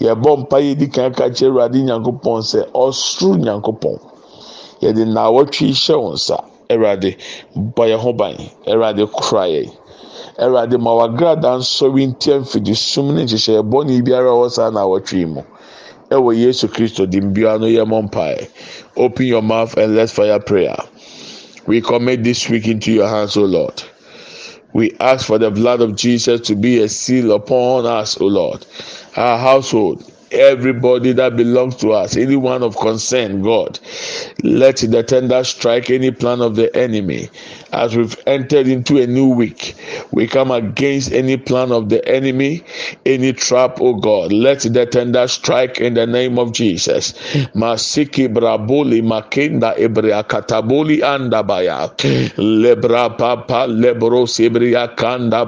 Yɛbɔ 0.00 0.38
mpa 0.38 0.58
yɛ 0.60 0.74
di 0.78 0.86
kan 0.88 1.12
ka 1.12 1.28
kyerɛ 1.28 1.50
awurade 1.50 1.78
nyankopɔn 1.82 2.42
sɛ 2.42 2.60
ɔsoro 2.72 3.36
nyankopɔn. 3.36 3.98
Yɛde 4.82 5.02
naawɔtwe 5.06 5.66
hyɛ 5.72 5.94
wɔn 5.96 6.14
nsa. 6.14 6.38
Awurade 6.70 7.16
bɔ 7.56 7.82
yɛn 7.90 7.98
ho 7.98 8.12
ban. 8.12 8.36
Awurade 8.66 9.06
kora 9.12 9.46
yɛn. 9.46 9.70
Awurade 10.38 10.76
ma 10.80 10.92
wagrada 10.94 11.58
nsɔre 11.58 12.06
ntia 12.10 12.40
mfidi 12.40 12.74
sum 12.76 13.14
ne 13.14 13.24
nhyehyɛ 13.24 13.62
bɔne 13.62 14.02
biara 14.04 14.30
a 14.30 14.34
ɔwɔ 14.34 14.50
saa 14.50 14.70
naawɔtwe 14.70 15.18
yi 15.18 15.24
mu. 15.26 15.42
Ɛwɔ 16.10 16.36
yesu 16.36 16.68
kristo 16.68 17.06
dim 17.08 17.32
biara 17.32 17.58
no 17.60 17.66
yɛ 17.66 17.84
mɔ 17.86 18.10
mpae. 18.10 18.48
Open 18.96 19.26
your 19.26 19.42
mouth 19.42 19.76
and 19.76 19.94
let's 19.94 20.12
fire 20.12 20.38
prayer. 20.40 20.76
We 21.66 21.80
commit 21.80 22.24
this 22.24 22.48
week 22.48 22.66
into 22.68 22.92
your 22.92 23.08
hands 23.08 23.36
o 23.36 23.42
lord. 23.44 23.82
We 24.74 24.92
ask 24.98 25.26
for 25.26 25.38
the 25.38 25.52
blood 25.52 25.80
of 25.80 25.94
Jesus 25.94 26.40
to 26.48 26.56
be 26.56 26.82
a 26.82 26.88
seal 26.88 27.30
upon 27.30 27.86
us, 27.86 28.20
O 28.20 28.26
Lord, 28.26 28.66
household, 29.14 30.04
everybody 30.34 31.12
that 31.12 31.36
belongs 31.36 31.76
to 31.76 31.92
us, 31.92 32.16
anyone 32.16 32.62
of 32.62 32.76
concern, 32.76 33.42
God. 33.42 33.78
Let 34.42 34.76
the 34.78 35.02
tender 35.02 35.44
strike 35.44 35.90
any 35.90 36.10
plan 36.10 36.40
of 36.40 36.56
the 36.56 36.74
enemy. 36.76 37.28
As 37.72 37.96
we've 37.96 38.16
entered 38.26 38.68
into 38.68 39.02
a 39.02 39.06
new 39.06 39.28
week, 39.28 39.74
we 40.12 40.26
come 40.26 40.50
against 40.50 41.12
any 41.12 41.36
plan 41.36 41.72
of 41.72 41.88
the 41.88 42.06
enemy, 42.08 42.62
any 43.04 43.32
trap, 43.32 43.78
oh 43.80 43.94
God. 43.94 44.32
Let 44.32 44.60
the 44.60 44.86
tender 44.86 45.26
strike 45.28 45.78
in 45.78 45.94
the 45.94 46.06
name 46.06 46.38
of 46.38 46.52
Jesus. 46.52 47.12
Masiki 47.54 48.28
braboli 48.32 49.02
ebrea 49.02 50.22
kataboli 50.24 51.00
andabaya. 51.00 51.90
Lebra 52.36 53.16
papa 53.16 53.66
lebro 53.68 54.24
sebria 54.26 54.96
kanda. 54.96 55.44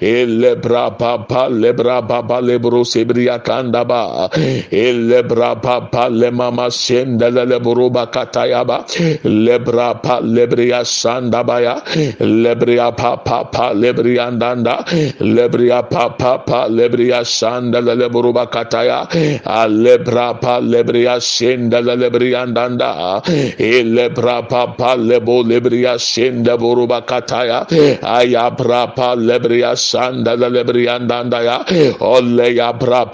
Elebra 0.00 0.98
papa 0.98 1.48
lebra 1.50 2.02
lebro 2.42 2.84
sebria 2.84 3.25
kanda 3.42 3.82
ba. 3.84 4.28
Elebra 4.70 5.54
papa 5.60 6.08
lemama 6.10 6.68
shenda 6.70 7.28
lebro 7.30 7.90
bakatayaba. 7.90 8.86
Lebra 9.24 10.00
pa 10.02 10.20
lebria 10.22 10.80
sanda 10.84 11.42
baya. 11.44 11.82
Lebria 12.20 12.90
papa 12.96 13.44
pa 13.52 13.72
lebria 13.72 14.28
andanda. 14.30 14.84
Lebria 15.20 15.82
papa 15.88 16.38
pa 16.46 16.66
lebria 16.68 17.20
sanda 17.24 17.80
lebro 17.80 18.32
bakataya. 18.32 19.06
Alebra 19.44 20.40
pa 20.40 20.58
lebria 20.60 21.18
shenda 21.20 21.80
lebria 21.82 22.42
andanda. 22.46 23.20
Elebra 23.58 24.42
papa 24.48 24.94
lebo 24.96 25.42
lebria 25.42 25.98
shenda 25.98 26.56
boruba 26.56 27.00
kataya. 27.06 27.66
Ayabra 28.02 28.94
pa 28.94 29.14
lebria 29.14 29.74
sanda 29.76 30.36
lebria 30.36 30.98
andanda 30.98 31.42
ya. 31.44 31.58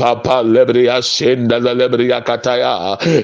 Papa. 0.03 0.43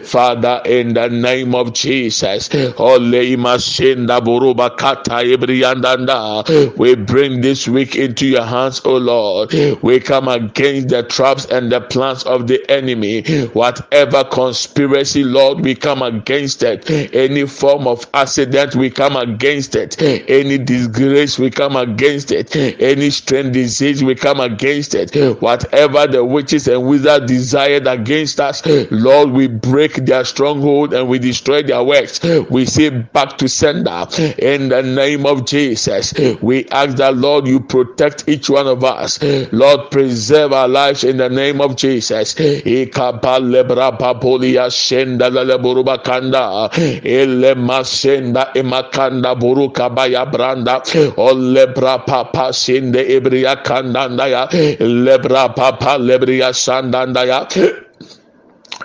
Father, 0.04 0.62
in 0.64 0.94
the 0.94 1.08
name 1.08 1.54
of 1.54 1.72
Jesus, 1.72 2.48
Ole 2.78 3.34
imashinda 3.34 4.20
boruba 4.20 4.76
kata 4.76 5.24
ebriandanda. 5.24 6.76
We 6.76 6.94
bring 6.94 7.40
this 7.40 7.66
week 7.66 7.96
into 7.96 8.26
your 8.26 8.44
hands, 8.44 8.80
O 8.84 8.96
Lord. 8.96 9.52
We 9.82 9.98
come 10.00 10.28
against 10.28 10.88
the 10.88 11.02
traps 11.02 11.46
and 11.46 11.72
the 11.72 11.80
plans 11.80 12.22
of 12.24 12.46
the 12.46 12.64
enemy. 12.70 13.22
Whatever 13.54 14.22
conspiracy, 14.24 15.24
Lord, 15.24 15.60
we 15.64 15.74
come 15.74 16.02
against 16.02 16.62
it. 16.62 16.88
Any 17.12 17.46
form 17.46 17.86
of 17.88 18.06
accident, 18.14 18.76
we 18.76 18.90
come 18.90 19.16
against 19.16 19.74
it. 19.74 20.00
Any 20.28 20.58
disgrace, 20.58 21.38
we 21.38 21.50
come 21.50 21.74
against 21.76 22.30
it. 22.30 22.54
Any 22.80 23.10
strange 23.10 23.52
disease, 23.52 24.04
we 24.04 24.14
come 24.14 24.40
against 24.40 24.94
it. 24.94 25.10
Whatever 25.40 26.06
the 26.06 26.24
witches 26.58 26.68
and 26.68 26.88
wizards 26.88 27.26
desired 27.26 27.86
against 27.86 28.40
us, 28.40 28.66
eh. 28.66 28.86
Lord, 28.90 29.30
we 29.30 29.46
break 29.48 29.94
their 30.06 30.24
stronghold 30.24 30.92
and 30.94 31.08
we 31.08 31.18
destroy 31.18 31.62
their 31.62 31.82
works. 31.82 32.24
Eh. 32.24 32.44
We 32.50 32.64
say 32.66 32.90
back 32.90 33.38
to 33.38 33.48
sender. 33.48 34.06
Eh. 34.18 34.34
In 34.38 34.68
the 34.68 34.82
name 34.82 35.26
of 35.26 35.46
Jesus. 35.46 36.14
We 36.42 36.66
ask 36.70 36.96
that, 36.96 37.16
Lord, 37.16 37.46
you 37.46 37.60
protect 37.60 38.28
each 38.28 38.50
one 38.50 38.66
of 38.66 38.84
us. 38.84 39.22
Lord, 39.52 39.90
preserve 39.90 40.52
our 40.52 40.68
lives 40.68 41.04
in 41.04 41.16
the 41.18 41.28
name 41.28 41.60
of 41.60 41.76
Jesus. 41.76 42.34
Ikapa 42.34 43.38
lebra 43.40 43.98
papolia 43.98 44.68
shenda 44.70 45.30
leleburuba 45.30 46.02
kanda 46.02 46.70
ele 47.04 47.54
masenda 47.54 48.52
emakanda 48.54 49.34
buruka 49.38 49.94
baya 49.94 50.26
branda 50.26 50.82
o 51.16 51.98
papa 52.06 52.52
shende 52.52 52.98
ebria 53.08 53.62
kandanda 53.62 54.28
ya 54.28 54.46
lebra 54.80 55.54
papa 55.54 55.98
lebria 55.98 56.47
sandanda 56.52 57.22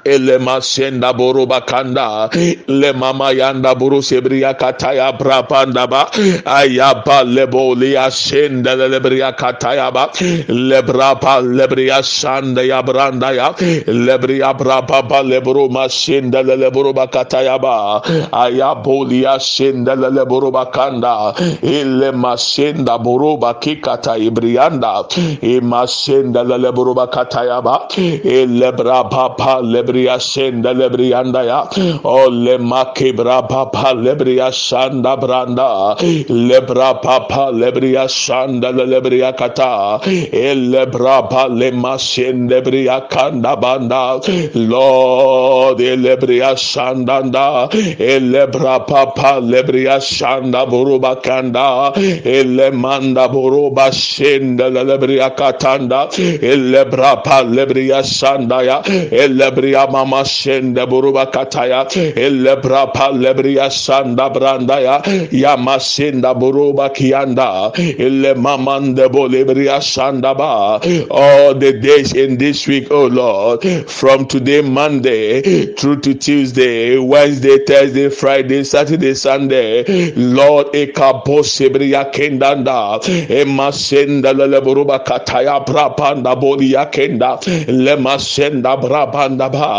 ya 0.06 0.13
ele 0.13 0.38
masenda 0.39 1.13
buru 1.16 1.46
bakanda. 1.48 2.30
Le 2.68 2.94
mama 2.94 3.32
yanda 3.34 3.76
buru 3.76 4.02
sebriya 4.02 4.58
kataya 4.58 5.18
brapanda 5.18 5.89
ba. 5.89 6.10
Ayaba 6.46 7.24
lebo 7.24 7.76
liya 7.76 8.10
shenda 8.12 8.76
lebriya 8.76 9.36
kataya 9.36 9.92
ba. 9.94 10.10
Lebrapa 10.48 11.42
lebriya 11.42 12.02
shanda 12.04 12.66
ya 12.66 12.82
branda 12.82 13.34
ya. 13.36 13.54
Lebriya 13.54 14.58
brapa 14.58 15.08
ba 15.08 15.24
lebru 15.24 15.70
masenda 15.70 16.44
lebru 16.44 16.94
bakataya 16.94 17.60
ba. 17.62 18.02
Ayabo 18.32 19.06
liya 19.08 19.39
shenda 19.39 19.96
lebru 19.96 20.52
bakanda. 20.52 21.34
Ele 21.62 22.12
masenda 22.12 23.02
buru 23.02 23.38
bakikata 23.38 24.18
ibrianda. 24.18 25.06
E 25.42 25.60
masenda 25.60 26.44
lebru 26.44 26.94
bakataya 26.96 27.63
ba. 27.63 27.88
Ele 27.98 28.72
brapa 28.72 29.62
lebru 29.62 29.92
lebria 29.93 30.19
senda 30.19 30.73
lebrianda 30.73 31.45
ya 31.45 31.60
o 32.03 32.29
le 32.29 32.58
makebra 32.58 33.47
papa 33.47 33.93
lebria 33.93 34.51
sanda 34.51 35.15
branda. 35.17 35.95
Lebra 36.29 37.01
papa 37.01 37.51
lebria 37.51 38.08
sanda 38.10 38.71
lebria 38.71 39.36
kata. 39.38 39.99
E 40.06 40.53
lebra 40.53 41.29
pa 41.29 41.47
le 41.47 41.71
masende 41.71 42.63
lebria 42.63 43.08
kanda 43.10 43.56
banda. 43.56 44.19
Lord 44.56 45.79
e 45.79 45.95
lebria 45.95 46.56
sandanda 46.56 47.69
e 47.71 48.19
lebra 48.19 48.86
papa 48.86 49.39
lebria 49.39 49.99
sanda 50.01 50.65
buruba 50.65 51.21
kanda. 51.21 51.93
E 51.95 52.43
le 52.43 52.71
manda 52.71 53.27
buruba 53.27 53.91
senda 53.93 54.69
lebria 54.69 55.36
katanda. 55.36 56.10
E 56.17 56.56
lebra 56.56 57.23
pa 57.23 57.41
lebria 57.41 58.03
sanda 58.03 58.63
ya. 58.63 58.82
E 58.86 59.27
lebria 59.27 59.83
mama 59.91 60.24
shende 60.24 60.86
buruba 60.88 61.26
kataya 61.32 61.86
elebra 62.15 62.93
pa 62.93 63.10
lebria 63.12 63.69
sanda 63.72 64.30
branda 64.30 64.80
ya 64.80 65.02
ya 65.32 65.58
masenda 65.58 66.34
buruba 66.34 66.89
kianda 66.89 67.72
ele 67.78 68.34
mamande 68.34 69.08
bolebria 69.10 69.82
sanda 69.82 70.34
ba. 70.38 70.80
All 71.12 71.54
the 71.56 71.74
days 71.80 72.13
in 72.13 72.38
this 72.38 72.67
week 72.67 72.88
oh 72.91 73.08
lord 73.08 73.63
from 73.89 74.26
today 74.28 74.62
monday 74.62 75.41
through 75.76 76.00
to 76.02 76.13
tuesday 76.13 76.98
wednesday 76.98 77.58
thursday 77.65 78.10
friday 78.10 78.63
saturday 78.63 79.13
sunday 79.13 79.84
lord 80.15 80.67
ekabo 80.74 81.43
sebria 81.43 82.06
kendanda 82.12 83.00
emasenda 83.30 84.34
leleburuba 84.34 85.00
kataya 85.00 85.60
brapanda 85.65 86.36
bolia 86.36 86.86
kenda 86.91 87.39
lemasenda 87.67 88.78
brabanda 88.78 89.50
ba 89.50 89.73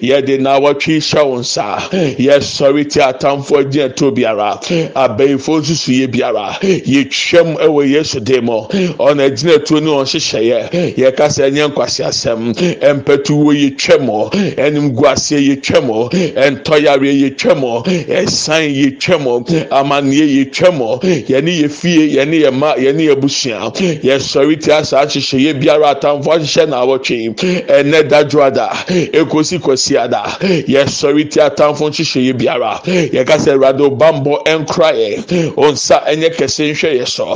yɛde 0.00 0.40
na 0.40 0.58
wɔtwe 0.60 0.98
hyɛ 1.00 1.22
wo 1.26 1.38
nsa. 1.38 1.78
Yɛsɔre 2.18 2.88
ti 2.90 3.00
atamfo 3.00 3.58
agyina 3.62 3.94
to 3.94 4.10
biara. 4.12 4.58
Abɛnfo 4.94 5.60
nsusu 5.60 5.92
yɛ 6.00 6.06
biara. 6.10 6.58
Yɛtwam 6.62 7.56
ɛwɔ 7.58 7.90
yesu 7.90 8.20
de 8.20 8.40
mu. 8.40 8.66
Ɔna 8.98 9.30
gyina 9.30 9.58
to 9.64 9.80
ne 9.80 9.90
ɔhyehyɛeɛ 9.90 10.94
yɛkasa 10.96 11.50
ɛnyɛ 11.50 11.70
nkwasi 11.72 12.04
asɛm 12.04 12.54
mpɛtuwo 12.54 13.52
yɛtwam. 13.54 14.30
Ɛnim 14.56 14.94
guaseɛ 14.94 15.40
yɛtwam. 15.48 16.10
Ɛntɔyareɛ 16.34 17.14
yɛtwam. 17.22 17.84
Ɛsan 18.08 18.74
yɛtwam. 18.74 19.44
Amanneɛ 19.70 20.26
yɛtwam. 20.38 21.00
Yɛne 21.28 21.52
yɛ 21.62 21.70
fie 21.70 22.16
yɛne 22.16 22.42
yɛ 22.44 22.52
ma 22.52 22.74
yɛne 22.74 23.02
yɛ 23.08 23.14
busua. 23.20 23.72
Yɛsɔre 24.02 24.60
ti 24.60 24.70
asa 24.72 24.96
ahyehyɛ 25.00 25.38
yɛ 25.52 25.60
biara. 25.60 25.94
Atamfo 25.94 26.30
ahyehyɛ 26.32 26.68
na 26.68 26.84
awɔtwe 26.84 27.34
ɛnɛ 27.66 28.08
dadwoada 28.08 28.68
ekosi 29.38 29.58
kosi 29.58 29.96
ada. 29.98 30.22
Yɛsɔre 30.42 31.30
ti 31.30 31.40
atamfo 31.40 31.88
nhyehyɛ 31.88 32.20
yɛ 32.26 32.32
biara. 32.38 32.80
Yɛkasa 32.84 33.52
awurade 33.54 33.80
ɔbambɔ 33.80 34.44
ɛnkora 34.46 34.90
yɛ 34.94 35.54
ɔnsa 35.56 36.04
ɛnyɛ 36.06 36.34
kɛse 36.36 36.72
nhwɛ 36.72 36.90
yɛ 36.98 37.06
sɔ 37.06 37.26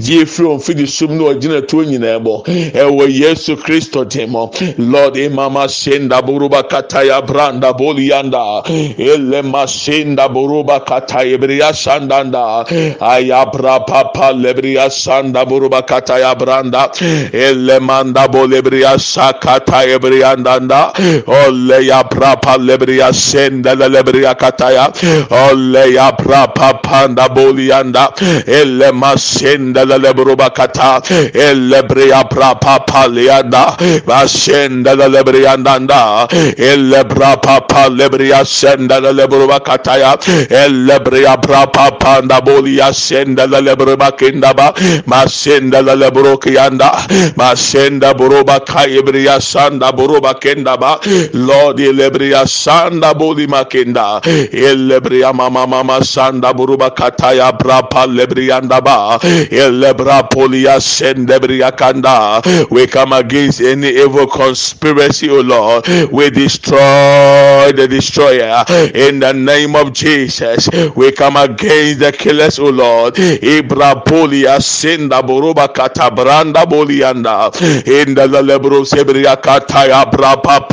gye 0.00 0.22
efiri 0.22 0.48
ɔnfidi 0.48 0.88
sum 0.88 1.18
na 1.18 1.24
ɔgyina 1.32 1.66
tuo 1.68 1.84
nyinaa 1.84 2.18
bɔ 2.18 2.44
ɛwɔ 2.72 3.06
yesu 3.08 3.56
kristo 3.56 4.04
dim 4.08 4.32
lord 4.32 5.14
emama 5.16 5.68
senda 5.68 6.22
buruba 6.22 6.62
kataya 6.68 7.22
branda 7.24 7.72
boliyanda 7.72 8.62
elema 8.98 9.68
senda 9.68 10.28
buruba 10.28 10.80
kataya 10.84 11.38
briya 11.38 11.72
sandanda 11.72 12.66
ayabra 13.00 13.86
papa 13.86 14.32
lebriya 14.34 14.90
sanda 14.90 15.44
buruba 15.44 15.82
kataya 15.86 16.34
branda. 16.34 16.90
Elemanda 17.32 18.28
bolebriya 18.28 18.98
sakata 18.98 19.84
ebriyandanda 19.86 20.92
o 21.26 21.51
ole 21.51 21.51
ya 21.82 22.02
prapa 22.04 22.56
lebria 22.58 23.12
senda 23.12 23.74
lebria 23.74 24.34
kataya. 24.34 24.92
Ole 25.30 25.92
ya 25.94 26.12
prapa 26.12 26.74
panda 26.82 27.28
bolianda 27.28 28.12
ele 28.46 28.92
masenda 28.92 29.84
lebruba 29.84 30.50
kata 30.54 31.00
ele 31.34 31.82
bria 31.82 32.24
prapa 32.24 32.80
palianda 32.86 33.76
masenda 34.06 34.94
lebrianda 34.94 36.28
ele 36.58 37.04
prapa 37.04 37.88
lebria 37.88 38.44
senda 38.44 39.00
lebruba 39.00 39.60
kataya 39.60 40.16
ele 40.50 40.98
bria 41.00 41.36
prapa 41.36 41.92
panda 41.98 42.40
bolia 42.40 42.92
senda 42.92 43.46
lebruba 43.46 44.12
kindaba 44.12 44.72
masenda 45.06 45.80
lebruki 45.82 46.58
anda 46.58 46.90
masenda 47.36 48.14
buruba 48.14 48.60
kaibria 48.60 49.40
sanda 49.40 49.92
buruba 49.92 50.34
kendaba 50.40 50.98
Lord 51.46 51.78
elebria 51.78 52.46
sanda 52.46 53.14
boli 53.14 53.46
makenda. 53.46 54.20
Elebria 54.52 55.34
mama 55.34 55.66
mama 55.66 56.00
sanda 56.04 56.52
buruba 56.52 56.94
kataya 56.94 57.52
brapa 57.58 58.06
lebrianda 58.06 58.82
ba 58.82 59.18
elebra 59.50 60.28
polia 60.30 60.78
sendebria 60.80 61.76
kanda. 61.76 62.42
We 62.70 62.86
come 62.86 63.12
against 63.12 63.60
any 63.60 63.88
evil 63.88 64.26
conspiracy 64.26 65.28
o 65.30 65.40
Lord. 65.40 65.86
We 66.12 66.30
destroy 66.30 67.72
the 67.72 67.86
destroyer. 67.88 68.64
In 68.94 69.20
the 69.20 69.32
name 69.32 69.74
of 69.76 69.92
Jesus 69.92 70.68
we 70.94 71.12
come 71.12 71.36
against 71.36 72.00
the 72.00 72.12
killers 72.12 72.58
o 72.58 72.68
Lord. 72.70 73.14
Ibra 73.14 74.04
polia 74.04 74.60
senda 74.62 75.22
buruba 75.22 75.72
Kata 75.72 76.10
katabranda 76.10 76.64
bolianda. 76.66 77.50
In 77.86 78.14
the 78.14 78.26
lebro 78.26 78.84
sebria 78.84 79.36
kataya 79.40 80.04
brapa 80.10 80.68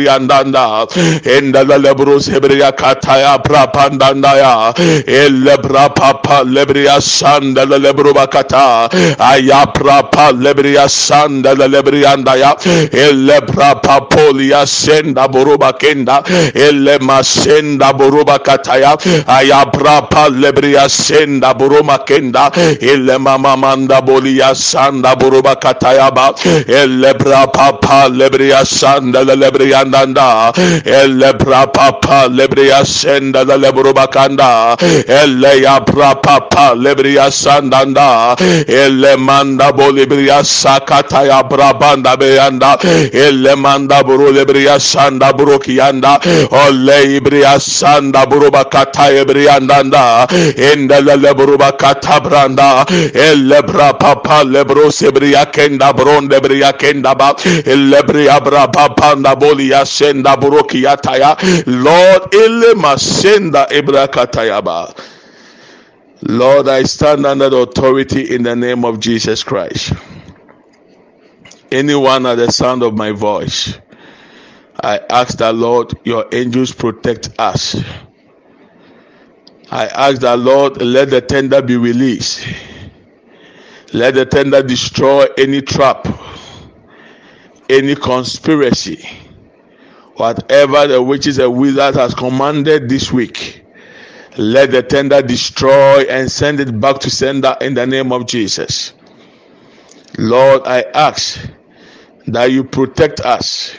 lebriandanda 0.00 0.86
enda 1.24 1.64
la 1.66 1.76
lebros 1.78 2.28
hebria 2.28 2.72
kataya 2.72 3.42
prapandanda 3.42 4.36
ya. 4.36 4.72
Elle 5.06 5.56
prapa 5.62 6.44
lebria 6.44 7.00
sanda 7.00 7.66
la 7.68 7.78
lebro 7.78 8.12
bakata. 8.12 8.88
Aya 9.18 9.66
prapa 9.72 10.32
lebria 10.32 10.88
sanda 10.88 11.54
la 11.56 11.66
lebrianda 11.66 12.36
ya. 12.38 12.54
Elle 12.92 13.40
prapa 13.46 14.06
polia 14.08 14.66
senda 14.66 15.28
buruba 15.28 15.72
kenda 15.78 16.22
elle 16.54 16.98
masenda 16.98 17.92
buruba 17.92 18.38
kataya 18.38 18.96
aya 19.28 19.66
prapa 19.70 20.28
lebria 20.30 20.88
senda 20.88 21.54
buruma 21.54 22.04
kenda 22.06 22.50
elle 22.80 23.18
mama 23.18 23.56
manda 23.56 24.00
bolia 24.00 24.54
sanda 24.54 25.14
buruba 25.16 25.56
kataya 25.56 26.10
ba. 26.14 26.34
Elle 26.44 27.14
prapa 27.14 28.08
lebria 28.08 28.64
sanda 28.64 29.24
la 29.24 29.34
lebriandanda 29.90 30.52
elle 30.84 31.32
prapapa 31.34 32.28
lebria 32.28 32.84
senda 32.84 33.44
la 33.44 33.56
lebrubakanda 33.56 34.76
elle 35.08 35.60
ya 35.62 35.80
prapapa 35.80 36.74
lebria 36.76 37.30
sandanda 37.30 38.36
elle 38.68 39.16
manda 39.16 39.72
bolibria 39.72 40.42
sakata 40.42 41.26
ya 41.26 41.42
brabanda 41.42 42.16
beanda 42.16 42.76
elle 43.12 43.56
manda 43.56 44.02
buru 44.02 44.32
lebria 44.32 44.78
sanda 44.80 45.32
burukianda 45.32 46.18
ole 46.50 47.16
ibria 47.16 47.58
sanda 47.60 48.26
burubakata 48.26 49.10
ebriandanda 49.20 50.26
enda 50.56 51.00
la 51.00 51.16
lebrubakata 51.16 52.20
branda 52.20 52.84
elle 53.14 53.62
prapapa 53.62 54.44
lebro 54.44 54.90
sebria 54.90 55.46
kenda 55.52 55.92
bronde 55.92 56.40
bria 56.40 56.72
kenda 56.72 57.14
ba 57.14 57.34
elle 57.66 58.02
bria 58.06 58.40
brapapa 58.40 59.16
bolia 59.40 59.79
senda 59.84 60.36
buroki 60.36 60.82
yataya. 60.82 61.36
Lord, 61.66 62.34
ele 62.34 62.74
masenda 62.74 63.66
ebrakatayaba. 63.70 64.94
Lord, 66.22 66.68
I 66.68 66.82
stand 66.82 67.24
under 67.24 67.48
the 67.48 67.56
authority 67.58 68.34
in 68.34 68.42
the 68.42 68.54
name 68.54 68.84
of 68.84 69.00
Jesus 69.00 69.42
Christ. 69.42 69.92
Anyone 71.72 72.26
at 72.26 72.34
the 72.34 72.52
sound 72.52 72.82
of 72.82 72.94
my 72.94 73.10
voice, 73.12 73.78
I 74.82 75.00
ask 75.08 75.38
that 75.38 75.54
Lord, 75.54 75.94
your 76.04 76.26
angels 76.32 76.72
protect 76.72 77.30
us. 77.38 77.76
I 79.70 79.86
ask 79.86 80.20
that 80.20 80.38
Lord, 80.40 80.82
let 80.82 81.10
the 81.10 81.20
tender 81.20 81.62
be 81.62 81.76
released. 81.76 82.46
Let 83.92 84.14
the 84.14 84.26
tender 84.26 84.62
destroy 84.62 85.26
any 85.38 85.62
trap, 85.62 86.06
any 87.68 87.94
conspiracy 87.94 89.19
Whatever 90.20 90.86
the 90.86 91.02
witches 91.02 91.38
and 91.38 91.56
wizards 91.56 91.96
has 91.96 92.12
commanded 92.12 92.90
this 92.90 93.10
week, 93.10 93.64
let 94.36 94.70
the 94.70 94.82
tender 94.82 95.22
destroy 95.22 96.02
and 96.10 96.30
send 96.30 96.60
it 96.60 96.78
back 96.78 96.98
to 96.98 97.10
sender 97.10 97.56
in 97.62 97.72
the 97.72 97.86
name 97.86 98.12
of 98.12 98.26
Jesus. 98.26 98.92
Lord, 100.18 100.60
I 100.66 100.82
ask 100.92 101.40
that 102.26 102.52
you 102.52 102.64
protect 102.64 103.20
us. 103.20 103.74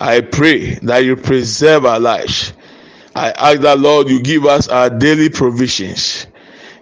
I 0.00 0.20
pray 0.20 0.74
that 0.82 1.04
you 1.04 1.14
preserve 1.14 1.86
our 1.86 2.00
lives. 2.00 2.54
I 3.14 3.30
ask 3.30 3.60
that, 3.60 3.78
Lord, 3.78 4.08
you 4.08 4.20
give 4.20 4.46
us 4.46 4.66
our 4.66 4.90
daily 4.90 5.28
provisions 5.28 6.26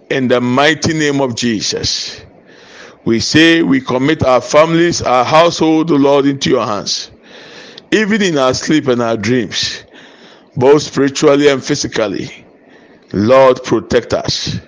in 0.09 0.27
the 0.27 0.41
mighty 0.41 0.95
name 0.95 1.21
of 1.21 1.35
Jesus. 1.35 2.25
We 3.05 3.19
say 3.19 3.61
we 3.61 3.79
commit 3.79 4.23
our 4.23 4.41
families, 4.41 5.03
our 5.03 5.23
household, 5.23 5.91
Lord, 5.91 6.25
into 6.25 6.49
your 6.49 6.65
hands 6.65 7.11
even 7.91 8.21
in 8.21 8.37
our 8.37 8.53
sleep 8.53 8.87
and 8.87 9.01
our 9.01 9.17
dreams, 9.17 9.83
both 10.55 10.83
spiritually 10.83 11.47
and 11.47 11.63
physically. 11.63 12.45
Lord, 13.13 13.63
protect 13.63 14.13
us 14.13 14.59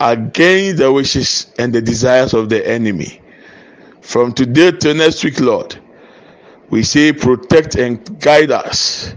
against 0.00 0.78
the 0.78 0.92
wishes 0.92 1.52
and 1.58 1.72
the 1.72 1.82
desires 1.82 2.34
of 2.34 2.48
the 2.48 2.66
enemy. 2.68 3.20
From 4.00 4.32
today 4.32 4.70
to 4.72 4.94
next 4.94 5.24
week, 5.24 5.40
Lord, 5.40 5.76
we 6.70 6.82
say, 6.82 7.12
protect 7.12 7.76
and 7.76 8.20
guide 8.20 8.50
us, 8.50 9.14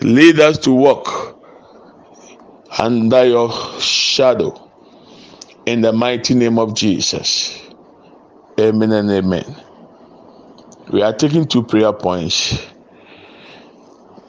lead 0.00 0.40
us 0.40 0.58
to 0.58 0.72
walk 0.72 1.38
under 2.78 3.24
your 3.24 3.52
shadow. 3.80 4.60
In 5.66 5.80
the 5.80 5.92
mighty 5.92 6.34
name 6.34 6.58
of 6.58 6.74
Jesus. 6.74 7.60
Amen 8.60 8.92
and 8.92 9.10
amen. 9.10 9.63
We 10.90 11.02
are 11.02 11.12
taking 11.12 11.46
two 11.46 11.62
prayer 11.62 11.92
points. 11.92 12.52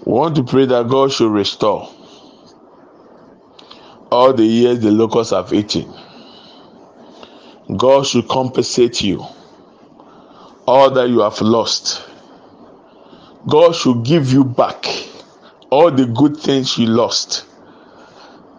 We 0.05 0.13
want 0.13 0.35
to 0.35 0.43
pray 0.43 0.65
that 0.65 0.87
God 0.87 1.11
should 1.11 1.31
restore 1.31 1.89
all 4.11 4.33
the 4.33 4.45
years 4.45 4.79
the 4.79 4.91
locusts 4.91 5.33
have 5.33 5.51
eaten. 5.53 5.91
God 7.75 8.05
should 8.05 8.27
compensate 8.27 9.01
you 9.01 9.25
all 10.67 10.89
that 10.91 11.09
you 11.09 11.19
have 11.19 11.41
lost. 11.41 12.03
God 13.47 13.75
should 13.75 14.03
give 14.03 14.31
you 14.31 14.43
back 14.43 14.85
all 15.69 15.91
the 15.91 16.05
good 16.05 16.37
things 16.37 16.77
you 16.77 16.87
lost. 16.87 17.45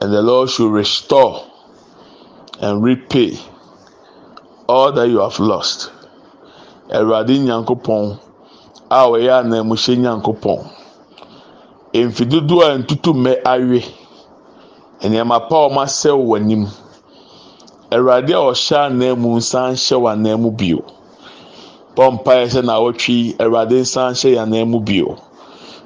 And 0.00 0.12
the 0.12 0.22
Lord 0.22 0.50
should 0.50 0.70
restore 0.70 1.50
and 2.60 2.82
repay 2.82 3.38
all 4.68 4.92
that 4.92 5.08
you 5.08 5.20
have 5.20 5.38
lost. 5.38 5.90
Awurade 6.90 7.38
nyankopɔn 7.38 8.18
a 8.90 8.98
ɔyɛ 9.10 9.32
ananmuhyɛ 9.40 9.96
nyankopɔn. 9.98 10.58
Mfi 11.94 12.24
dodoɔ 12.26 12.62
a 12.64 12.78
ntutu 12.78 13.14
mmɛ 13.14 13.32
awe. 13.44 13.80
Nneɛma 15.02 15.48
pa 15.48 15.56
a 15.64 15.68
wɔn 15.68 15.82
asɛw 15.84 16.18
wɔ 16.18 16.36
anim 16.36 16.66
awurade 17.90 18.30
a 18.30 18.42
ɔhyɛ 18.50 18.86
anan 18.86 19.18
mu 19.20 19.36
nsan 19.38 19.74
hyɛ 19.74 19.96
wɔ 20.00 20.12
anan 20.12 20.42
mu 20.42 20.50
bio. 20.50 20.84
Pɔmpa 21.96 22.32
yɛ 22.40 22.46
sɛ 22.52 22.64
na 22.64 22.78
awɔtwi 22.78 23.36
awurade 23.38 23.80
nsan 23.80 24.12
hyɛ 24.14 24.34
yɛ 24.34 24.42
anan 24.42 24.70
mu 24.70 24.80
bio. 24.80 25.16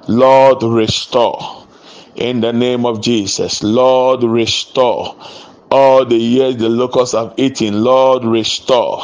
Lord 0.08 0.62
restore. 0.62 1.38
In 2.16 2.40
the 2.40 2.52
name 2.52 2.84
of 2.84 3.00
jesus 3.00 3.62
lord 3.62 4.22
restore 4.24 5.14
all 5.70 6.04
the 6.04 6.16
years 6.16 6.56
the 6.56 6.68
locusts 6.68 7.14
have 7.14 7.32
eaten. 7.36 7.84
Lord, 7.84 8.24
restore. 8.24 9.00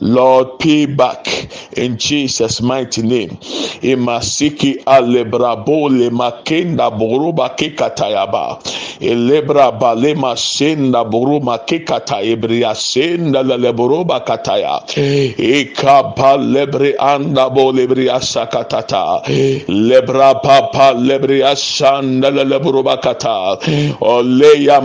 Lord, 0.00 0.58
pay 0.58 0.86
back 0.86 1.26
in 1.76 1.98
Jesus' 1.98 2.60
mighty 2.62 3.02
name. 3.02 3.30
Imasiki 3.82 4.82
alebrabole 4.84 6.10
makenda 6.10 6.90
buruba 6.90 7.56
kekatayaba. 7.56 8.62
Elebra 9.00 9.78
balema 9.78 10.36
senda 10.36 11.04
buruma 11.04 11.58
kekata 11.66 12.22
ebria 12.22 12.74
senda 12.74 13.42
leleburuba 13.42 14.24
kataya. 14.24 14.80
Eka 15.36 16.14
lebre 16.38 16.94
anda. 16.98 17.50
Lebra 19.68 20.42
papa 20.42 20.94
lebria 20.96 21.54
sanda 21.56 22.30
leleburuba 22.30 23.00
kata. 23.02 23.58
Oleya 24.00 24.80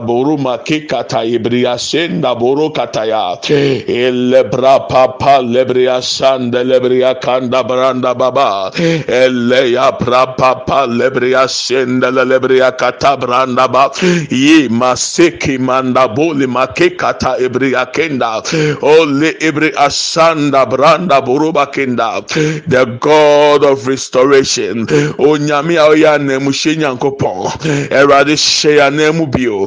buru 0.00 0.27
kikata 0.36 1.24
ibria 1.24 1.78
senda 1.78 2.34
kataya 2.70 3.38
elebra 3.88 4.88
papa 4.88 5.40
lebria 5.42 6.02
sanda 6.02 6.62
lebria 6.64 7.20
kanda 7.20 7.62
branda 7.64 8.16
baba. 8.16 8.70
Eleya 8.74 9.98
pra 9.98 10.34
papa 10.36 10.86
lebria 10.86 11.48
senda 11.48 12.10
lebria 12.10 12.76
kata 12.76 13.16
branda 13.16 13.70
ba. 13.70 13.90
Ye 14.30 14.68
maseki 14.68 15.58
manda 15.58 16.08
boli 16.08 16.46
ibria 17.38 17.86
kenda. 17.92 18.42
Ole 18.82 19.32
ibri 19.40 19.72
asanda 19.74 20.66
branda 20.66 21.20
kenda. 21.72 22.26
The 22.68 22.84
god 23.00 23.64
of 23.64 23.86
restoration. 23.86 24.86
Onyame 24.86 25.76
a 25.78 25.88
ɔyɛ 25.90 26.18
anamuhyɛ 26.18 26.76
nyankopɔn 26.76 27.88
ɛwurade 27.90 28.34
hyɛ 28.36 28.90
yɛ 28.90 29.30
bio 29.30 29.66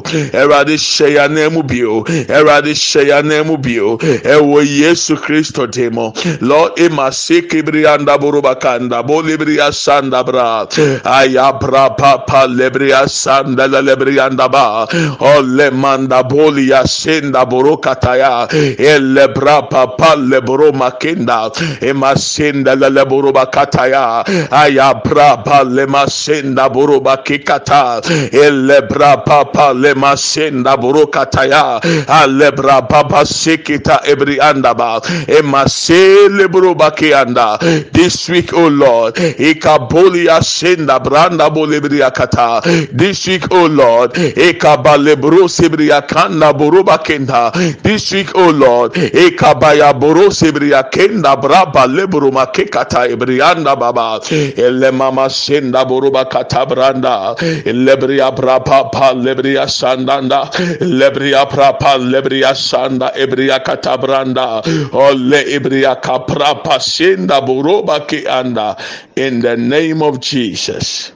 ɛwurade 0.52 0.76
hyɛ 0.76 1.08
yɛ 1.14 1.24
anamu 1.24 1.62
bio. 1.66 2.04
Ɛwurade 2.04 2.72
hyɛ 2.72 3.02
yɛ 3.08 3.18
anamu 3.22 3.56
bio. 3.60 3.96
Ɛwɔ 3.98 4.60
yesu 4.66 5.16
kristo 5.16 5.66
dim 5.70 5.96
lord 6.40 6.78
ema 6.78 7.10
seki 7.12 7.62
biri 7.62 7.86
anda 7.86 8.18
buruba 8.18 8.54
kanda 8.60 9.02
boli 9.02 9.36
biri 9.36 9.58
asanda 9.58 10.24
bra. 10.24 10.66
Aya 11.04 11.52
bra 11.58 11.90
papa 11.90 12.46
lebri 12.48 12.92
asanda 12.92 13.66
lebri 13.68 14.18
anda 14.18 14.48
ba. 14.48 14.86
Ole 15.20 15.70
manda 15.70 16.22
boli 16.22 16.68
asenda 16.68 17.44
burukataya 17.48 18.48
ele 18.78 19.28
bra 19.28 19.62
papa 19.62 20.14
lebro 20.16 20.72
makenda. 20.72 21.50
Ema 21.82 22.16
senda 22.16 22.74
lebruba 22.76 23.46
kataya 23.50 24.24
aya 24.50 25.00
bra 25.04 25.36
pa 25.42 25.64
lema 25.64 26.08
senda 26.08 26.68
buruba 26.68 27.16
kikata 27.24 28.02
ele 28.32 28.82
bra 28.88 29.16
papa 29.16 29.72
lema 29.74 30.16
senda 30.42 30.76
burukataya 30.76 31.80
ale 32.08 32.50
bra 32.52 32.82
papa 32.82 33.24
sekita 33.24 34.02
ebri 34.12 34.38
andaba. 34.40 35.00
Ema 35.28 35.68
sele 35.68 36.48
buruba 36.48 36.90
kianda 36.90 37.58
this 37.92 38.28
week 38.28 38.52
oh 38.52 38.68
lord 38.68 39.14
ikaboli 39.14 40.26
asenda 40.28 40.98
branda 40.98 41.48
bolebri 41.50 42.00
akata. 42.02 42.62
This 42.92 43.26
week 43.26 43.46
oh 43.52 43.66
lord 43.66 44.12
ikabalebro 44.14 45.46
sebri 45.48 45.90
akanda 45.90 46.52
buruba 46.52 46.98
kenda 46.98 47.52
this 47.82 48.12
week 48.12 48.30
oh 48.34 48.50
lord 48.50 48.92
ikabaya 48.94 49.92
boro 49.98 50.28
sebri 50.30 50.72
akenda 50.72 51.36
braba 51.40 51.86
lebro 51.86 52.30
makekata 52.32 53.06
ebrianda 53.08 53.78
baba. 53.78 54.20
Ele 54.30 54.90
mama 54.90 55.30
senda 55.30 55.84
buruba 55.84 56.24
kata 56.28 56.66
branda 56.66 57.36
lebria 57.66 58.34
brapa 58.34 58.90
pa 58.92 59.12
lebria 59.12 59.66
sandanda 59.66 60.31
lebria 60.80 61.46
prapa 61.48 61.96
lebria 61.98 62.54
sanda 62.54 63.10
ebria 63.16 63.58
kata 63.64 63.96
branda 63.98 64.62
ole 64.92 65.40
ebria 65.56 65.94
kaprapa 66.00 66.80
senda 66.80 67.40
buruba 67.40 68.06
ki 68.08 68.26
anda 68.26 68.76
in 69.16 69.40
the 69.40 69.56
name 69.56 70.02
of 70.02 70.20
Jesus 70.20 71.12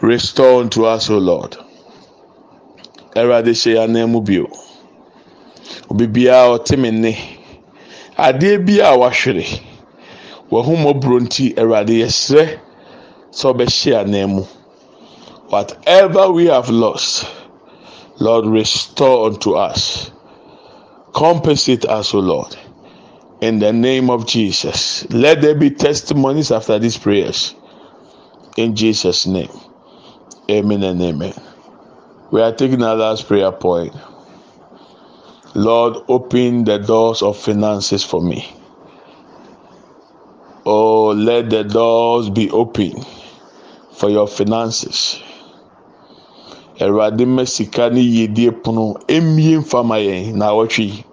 restore 0.00 0.62
unto 0.62 0.84
us 0.84 1.10
o 1.10 1.18
lord. 1.18 1.56
Ɛwurade 3.16 3.50
hyɛ 3.50 3.74
yɛn 3.74 3.84
anan 3.90 4.10
mu 4.12 4.20
bio 4.20 4.46
obi 5.90 6.06
biara 6.06 6.54
ɔte 6.58 6.76
me 6.78 6.90
nne 6.90 7.12
adeɛ 8.16 8.64
bi 8.66 8.78
a 8.80 8.96
wahwere 8.96 9.44
wɔhomɔburo 10.50 11.18
nti 11.24 11.54
ɛwurade 11.54 11.94
yɛsrɛ 12.02 12.44
sɛ 13.32 13.44
ɔbɛhyɛ 13.52 14.00
anan 14.00 14.30
mu 14.36 14.44
whatever 15.48 16.30
we 16.30 16.46
have 16.46 16.68
lost 16.68 17.24
lord 18.20 18.46
restore 18.46 19.28
unto 19.28 19.54
us 19.54 20.10
compensate 21.14 21.84
us 21.86 22.14
o 22.14 22.18
lord 22.20 22.56
in 23.40 23.58
the 23.60 23.72
name 23.72 24.10
of 24.10 24.26
jesus 24.26 25.08
let 25.10 25.40
there 25.42 25.54
be 25.54 25.70
testimonies 25.70 26.52
after 26.52 26.78
these 26.78 26.98
prayers 26.98 27.54
in 28.56 28.76
jesus 28.76 29.26
name 29.26 29.50
amen 30.50 30.82
and 30.82 31.02
amen 31.02 31.34
we 32.30 32.42
are 32.42 32.52
taking 32.52 32.82
our 32.82 32.94
last 32.96 33.26
prayer 33.26 33.50
point. 33.52 33.94
Lord, 35.54 36.04
open 36.08 36.64
the 36.64 36.78
doors 36.78 37.22
of 37.22 37.38
finances 37.38 38.04
for 38.04 38.20
me. 38.20 38.54
Oh, 40.66 41.08
let 41.08 41.50
the 41.50 41.64
doors 41.64 42.30
be 42.30 42.50
open 42.50 43.04
for 43.92 44.10
your 44.10 44.28
finances. 44.28 45.22
Awurade 46.80 47.24
mma 47.26 47.46
sika 47.46 47.90
ne 47.90 48.00
yiedie 48.00 48.50
pono 48.62 48.94
emie 49.08 49.58
mfama 49.58 49.96
yɛn 50.06 50.34
na 50.38 50.46
awɔtwe 50.52 51.04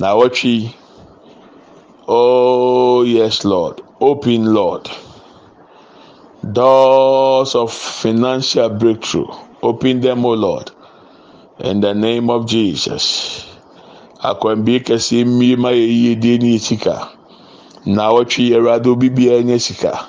na 0.00 0.06
awɔtwe 0.12 0.74
oh 2.08 3.02
yes 3.02 3.44
lord 3.44 3.80
open 4.00 4.52
lord 4.54 4.88
doors 6.52 7.54
of 7.54 7.72
financial 7.72 8.68
breakthrough. 8.68 9.26
Open 9.62 10.00
them, 10.00 10.24
O 10.24 10.32
Lord, 10.32 10.70
in 11.58 11.80
the 11.80 11.94
name 11.94 12.30
of 12.30 12.46
Jesus. 12.46 13.44
Akwambi 14.22 14.80
kɛse 14.84 15.24
mmie 15.24 15.56
ma 15.58 15.70
yɛ 15.70 15.86
yie 15.88 16.14
die 16.14 16.38
ne 16.38 16.54
yɛ 16.56 16.60
sika. 16.60 17.08
Na 17.86 18.10
wɔtwe 18.12 18.54
Awurade 18.54 18.86
obi 18.86 19.08
biara 19.08 19.42
nyɛ 19.42 19.60
sika. 19.60 20.06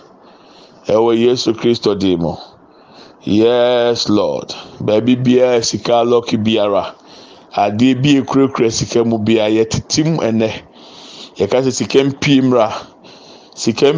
Ɛwɔ 0.88 1.18
Yesu 1.18 1.54
Kristo 1.54 1.98
din 1.98 2.20
mu. 2.20 2.36
Yes, 3.28 4.08
Lord. 4.08 4.56
Baabi 4.80 5.16
biara 5.18 5.62
sika 5.64 6.04
lɔki 6.08 6.38
biara. 6.44 6.96
Adeɛ 7.56 8.02
bi 8.02 8.18
ekurakura 8.22 8.72
sika 8.72 9.04
mu 9.04 9.18
biara 9.20 9.52
yɛtete 9.52 10.06
mu 10.06 10.18
ɛnɛ. 10.24 10.50
Yɛka 11.38 11.72
sika 11.72 12.00
mpie 12.04 12.42
sika 13.58 13.92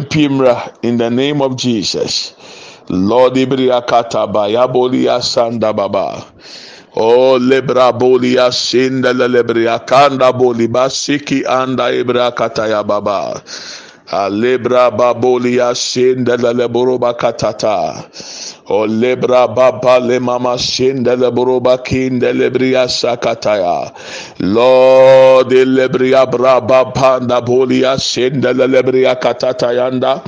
in 0.82 0.96
the 0.96 1.10
name 1.10 1.42
of 1.42 1.54
jesus 1.54 2.32
lord 2.88 3.34
ibria 3.36 3.82
kataba 3.86 4.48
yabolia 4.48 5.20
sanda 5.20 5.70
baba 5.76 6.24
o 6.96 7.38
lebra 7.38 7.92
bolia 7.92 8.48
sinda 8.50 9.12
lebria 9.12 9.78
kanda 9.86 10.32
boliba 10.32 10.88
siki 10.88 11.44
anda 11.46 11.92
ibra 11.92 12.32
kataya 12.32 12.82
baba 12.86 13.42
alebra 14.10 14.90
babolia 14.90 15.74
sinda 15.74 16.36
leboroba 16.36 17.14
katata. 17.14 18.04
O 18.68 18.86
lebra 18.86 19.52
baba 19.52 19.98
le 19.98 20.20
mama 20.20 20.56
sinda 20.58 21.16
leboroba 21.16 21.84
kinda 21.84 22.32
lebria 22.32 22.86
sakataya. 22.86 23.92
Lord 24.40 25.50
lebria 25.50 26.26
braba 26.30 26.94
panda 26.94 27.40
bolia 27.40 27.98
sinda 27.98 28.52
lebria 28.54 29.16
katata 29.20 29.74
yanda. 29.74 30.22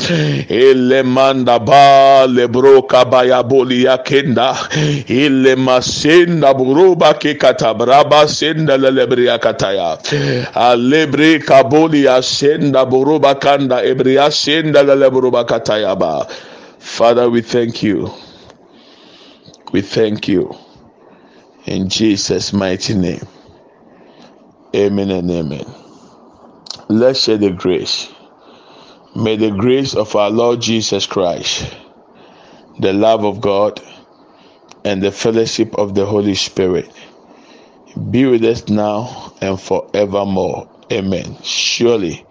Ele 0.51 1.03
manda 1.05 1.59
ba 1.59 2.27
lebro 2.29 2.83
kabaya 2.83 3.43
bolia 3.49 3.99
kenda. 4.05 4.55
Ile 5.09 5.55
masinda 5.57 6.53
buruba 6.55 7.15
kikata 7.15 7.75
braba 7.79 8.27
sinda 8.29 8.77
lebria 8.77 9.39
kataya. 9.39 9.99
Alebre 10.55 11.39
kabolia 11.39 12.23
sinda 12.23 12.85
buruba 12.85 13.39
kanda 13.41 13.72
father 16.79 17.31
we 17.31 17.41
thank 17.43 17.83
you 17.83 18.13
we 19.73 19.81
thank 19.81 20.29
you 20.29 20.55
in 21.67 21.89
Jesus' 21.89 22.53
mighty 22.53 22.95
name. 22.95 23.27
Amen 24.75 25.11
and 25.11 25.31
amen. 25.31 25.65
Let's 26.89 27.21
share 27.21 27.39
the 27.39 27.51
grace. 27.51 28.13
May 29.15 29.37
the 29.37 29.51
grace 29.51 29.95
of 29.95 30.15
our 30.17 30.31
Lord 30.31 30.61
Jesus 30.61 31.07
Christ, 31.07 31.75
the 32.81 32.93
love 32.93 33.25
of 33.25 33.41
God, 33.41 33.81
and 34.85 35.03
the 35.03 35.13
fellowship 35.13 35.75
of 35.79 35.95
the 35.95 36.05
Holy 36.05 36.35
Spirit 36.35 36.91
be 38.11 38.27
with 38.27 38.45
us 38.45 38.69
now 38.69 39.33
and 39.41 39.61
forevermore. 39.61 40.69
Amen. 40.91 41.37
Surely, 41.43 42.27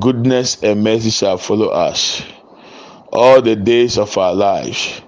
goodness 0.00 0.62
and 0.62 0.82
mercy 0.82 1.10
shall 1.10 1.38
follow 1.38 1.68
us 1.68 2.22
all 3.12 3.40
the 3.40 3.54
days 3.56 3.98
of 3.98 4.16
our 4.18 4.34
lives, 4.34 5.00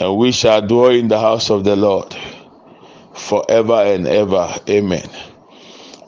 and 0.00 0.16
we 0.16 0.32
shall 0.32 0.62
dwell 0.62 0.90
in 0.90 1.08
the 1.08 1.18
house 1.20 1.50
of 1.50 1.64
the 1.64 1.76
Lord 1.76 2.16
forever 3.14 3.74
and 3.74 4.06
ever. 4.06 4.54
Amen. 4.68 5.08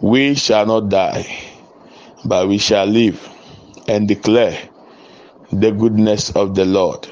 We 0.01 0.35
shall 0.35 0.67
not 0.67 0.89
die, 0.89 1.27
but 2.25 2.49
we 2.49 2.59
shall 2.59 2.87
live 2.87 3.29
and 3.87 4.09
declare 4.09 4.59
the 5.53 5.71
goodness 5.73 6.31
of 6.31 6.55
the 6.55 6.65
Lord. 6.65 7.07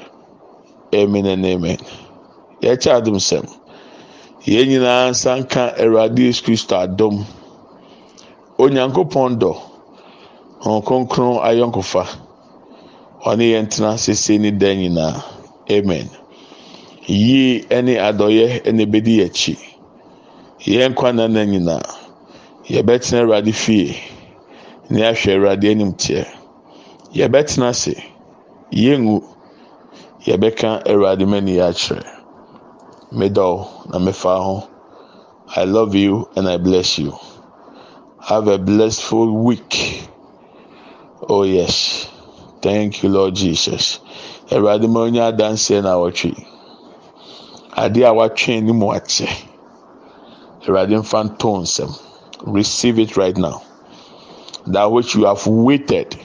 Amen 0.93 1.25
and 1.27 1.45
amen. 1.45 1.77
Yɛkyɛ 2.61 2.97
adom 3.01 3.19
sɛm. 3.21 3.45
Yɛn 4.45 4.67
nyinaa 4.67 5.09
nsa 5.11 5.37
nka 5.43 5.77
Awurade 5.77 6.17
Yesu 6.17 6.43
Kristo 6.43 6.75
adom. 6.75 7.23
Onyankopɔn 8.57 9.37
dɔ. 9.39 9.68
Wɔn 10.63 10.81
kronkron 10.85 11.39
ayɔnkofa. 11.47 12.03
Ɔne 13.25 13.43
yɛn 13.53 13.69
tena 13.69 13.97
sese 13.97 14.37
ne 14.39 14.51
dan 14.51 14.77
nyinaa. 14.77 15.23
Amen. 15.71 16.09
yie 17.09 17.65
ne 17.81 17.93
adɔyɛ 18.07 18.47
na 18.75 18.83
ebedi 18.85 19.15
akyi 19.25 19.53
yɛn 20.73 20.91
nkwa 20.91 21.09
nana 21.17 21.41
nyinaa 21.51 21.87
yɛbɛtena 22.73 23.19
awurade 23.21 23.51
fie 23.53 23.97
na 24.89 24.97
yɛahwɛ 24.99 25.31
awurade 25.35 25.65
anim 25.71 25.91
teɛ 26.01 26.23
yɛbɛtena 27.17 27.65
ase 27.73 27.93
yɛngu 28.71 29.23
yɛbɛka 30.27 30.69
awurade 30.89 31.25
mani 31.25 31.57
akyerɛ 31.59 32.05
medɔw 33.11 33.55
na 33.89 33.97
mefa 33.99 34.37
ho. 34.45 34.67
I 35.55 35.63
love 35.63 35.95
you 35.95 36.29
and 36.35 36.47
i 36.47 36.57
bless 36.57 36.99
you. 36.99 37.11
Have 38.21 38.47
a 38.47 38.59
blessful 38.59 39.33
week 39.43 40.07
oh 41.27 41.43
yes. 41.43 42.07
Thank 42.61 43.03
you 43.03 43.09
lord 43.09 43.35
jesus. 43.35 43.99
Awurade 44.51 44.89
ma 44.89 45.01
onye 45.01 45.21
adanseɛ 45.21 45.83
na 45.83 45.93
awɔtwe 45.95 46.45
adeɛ 47.75 48.05
a 48.09 48.13
watwe 48.13 48.61
ne 48.63 48.71
mu 48.73 48.87
akyɛ 48.87 49.29
awurade 50.67 50.95
mfa 50.99 51.23
nto 51.23 51.49
nsɛm 51.61 51.91
receive 52.43 52.99
it 52.99 53.17
right 53.17 53.37
now. 53.37 53.61
That 54.67 54.91
which 54.91 55.15
you 55.15 55.25
have 55.25 55.45
waited 55.47 56.17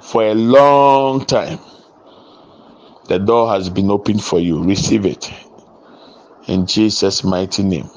for 0.00 0.22
a 0.24 0.34
long 0.34 1.24
time 1.24 1.58
the 3.06 3.18
door 3.18 3.48
has 3.50 3.68
been 3.68 3.90
opened 3.90 4.22
for 4.22 4.38
you. 4.40 4.62
Receive 4.62 5.04
it. 5.06 5.30
In 6.46 6.66
jesus 6.66 7.24
mighty 7.24 7.62
name. 7.62 7.90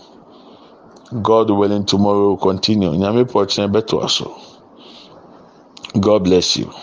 God 1.22 1.50
willing 1.50 1.86
tomorrow 1.86 2.30
will 2.30 2.38
continue. 2.38 2.90
Nyame 2.92 3.26
pɔkyerɛ 3.26 3.72
bɛto 3.72 4.04
aso 4.04 4.55
god 6.00 6.24
bless 6.24 6.58
you. 6.58 6.74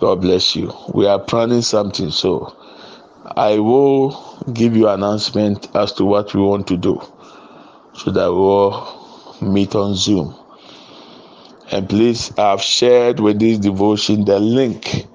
God 0.00 0.20
bless 0.20 0.54
you. 0.56 0.72
We 0.92 1.06
are 1.06 1.18
planning 1.18 1.62
something 1.62 2.10
so 2.10 2.56
i 3.36 3.58
will 3.58 4.38
give 4.52 4.76
you 4.76 4.86
announcement 4.88 5.74
as 5.74 5.92
to 5.94 6.04
what 6.04 6.34
we 6.34 6.42
want 6.42 6.66
to 6.66 6.76
do 6.76 7.00
so 7.94 8.10
that 8.10 8.30
we 8.30 8.36
will 8.38 9.38
meet 9.40 9.74
on 9.74 9.94
zoom. 9.94 10.34
And 11.72 11.88
please 11.88 12.32
i 12.38 12.50
have 12.50 12.62
shared 12.62 13.20
with 13.20 13.38
this 13.40 13.58
devotion 13.58 14.24
the 14.24 14.38
link 14.38 15.06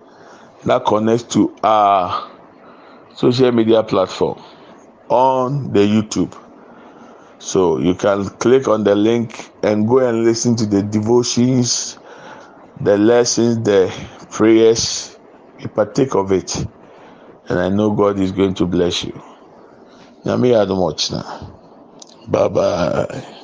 that 0.66 0.86
connects 0.86 1.24
to 1.36 1.56
our 1.64 2.30
social 3.16 3.52
media 3.52 3.84
platform 3.84 4.42
on 5.10 5.72
the 5.74 5.80
YouTube. 5.80 6.36
So 7.40 7.78
you 7.80 7.96
can 7.96 8.26
click 8.30 8.68
on 8.68 8.84
the 8.84 8.96
link 8.96 9.50
and 9.64 9.88
go 9.88 10.00
and 10.00 10.24
listen 10.26 10.56
to 10.58 10.66
the 10.66 10.82
devotions, 10.84 11.98
the 12.82 12.98
lessons, 12.98 13.64
the 13.64 13.94
prayers. 14.32 15.18
You 15.60 15.70
partake 15.70 16.16
of 16.16 16.32
it. 16.32 16.56
And 17.50 17.60
I 17.60 17.70
know 17.70 17.92
God 17.92 18.20
is 18.20 18.32
going 18.34 18.56
to 18.56 18.66
bless 18.68 19.04
you. 19.04 19.22
Nyame 20.26 20.54
adom 20.56 20.80
ɔkyena. 20.80 21.24
Bye 22.28 22.50
bye. 22.50 23.39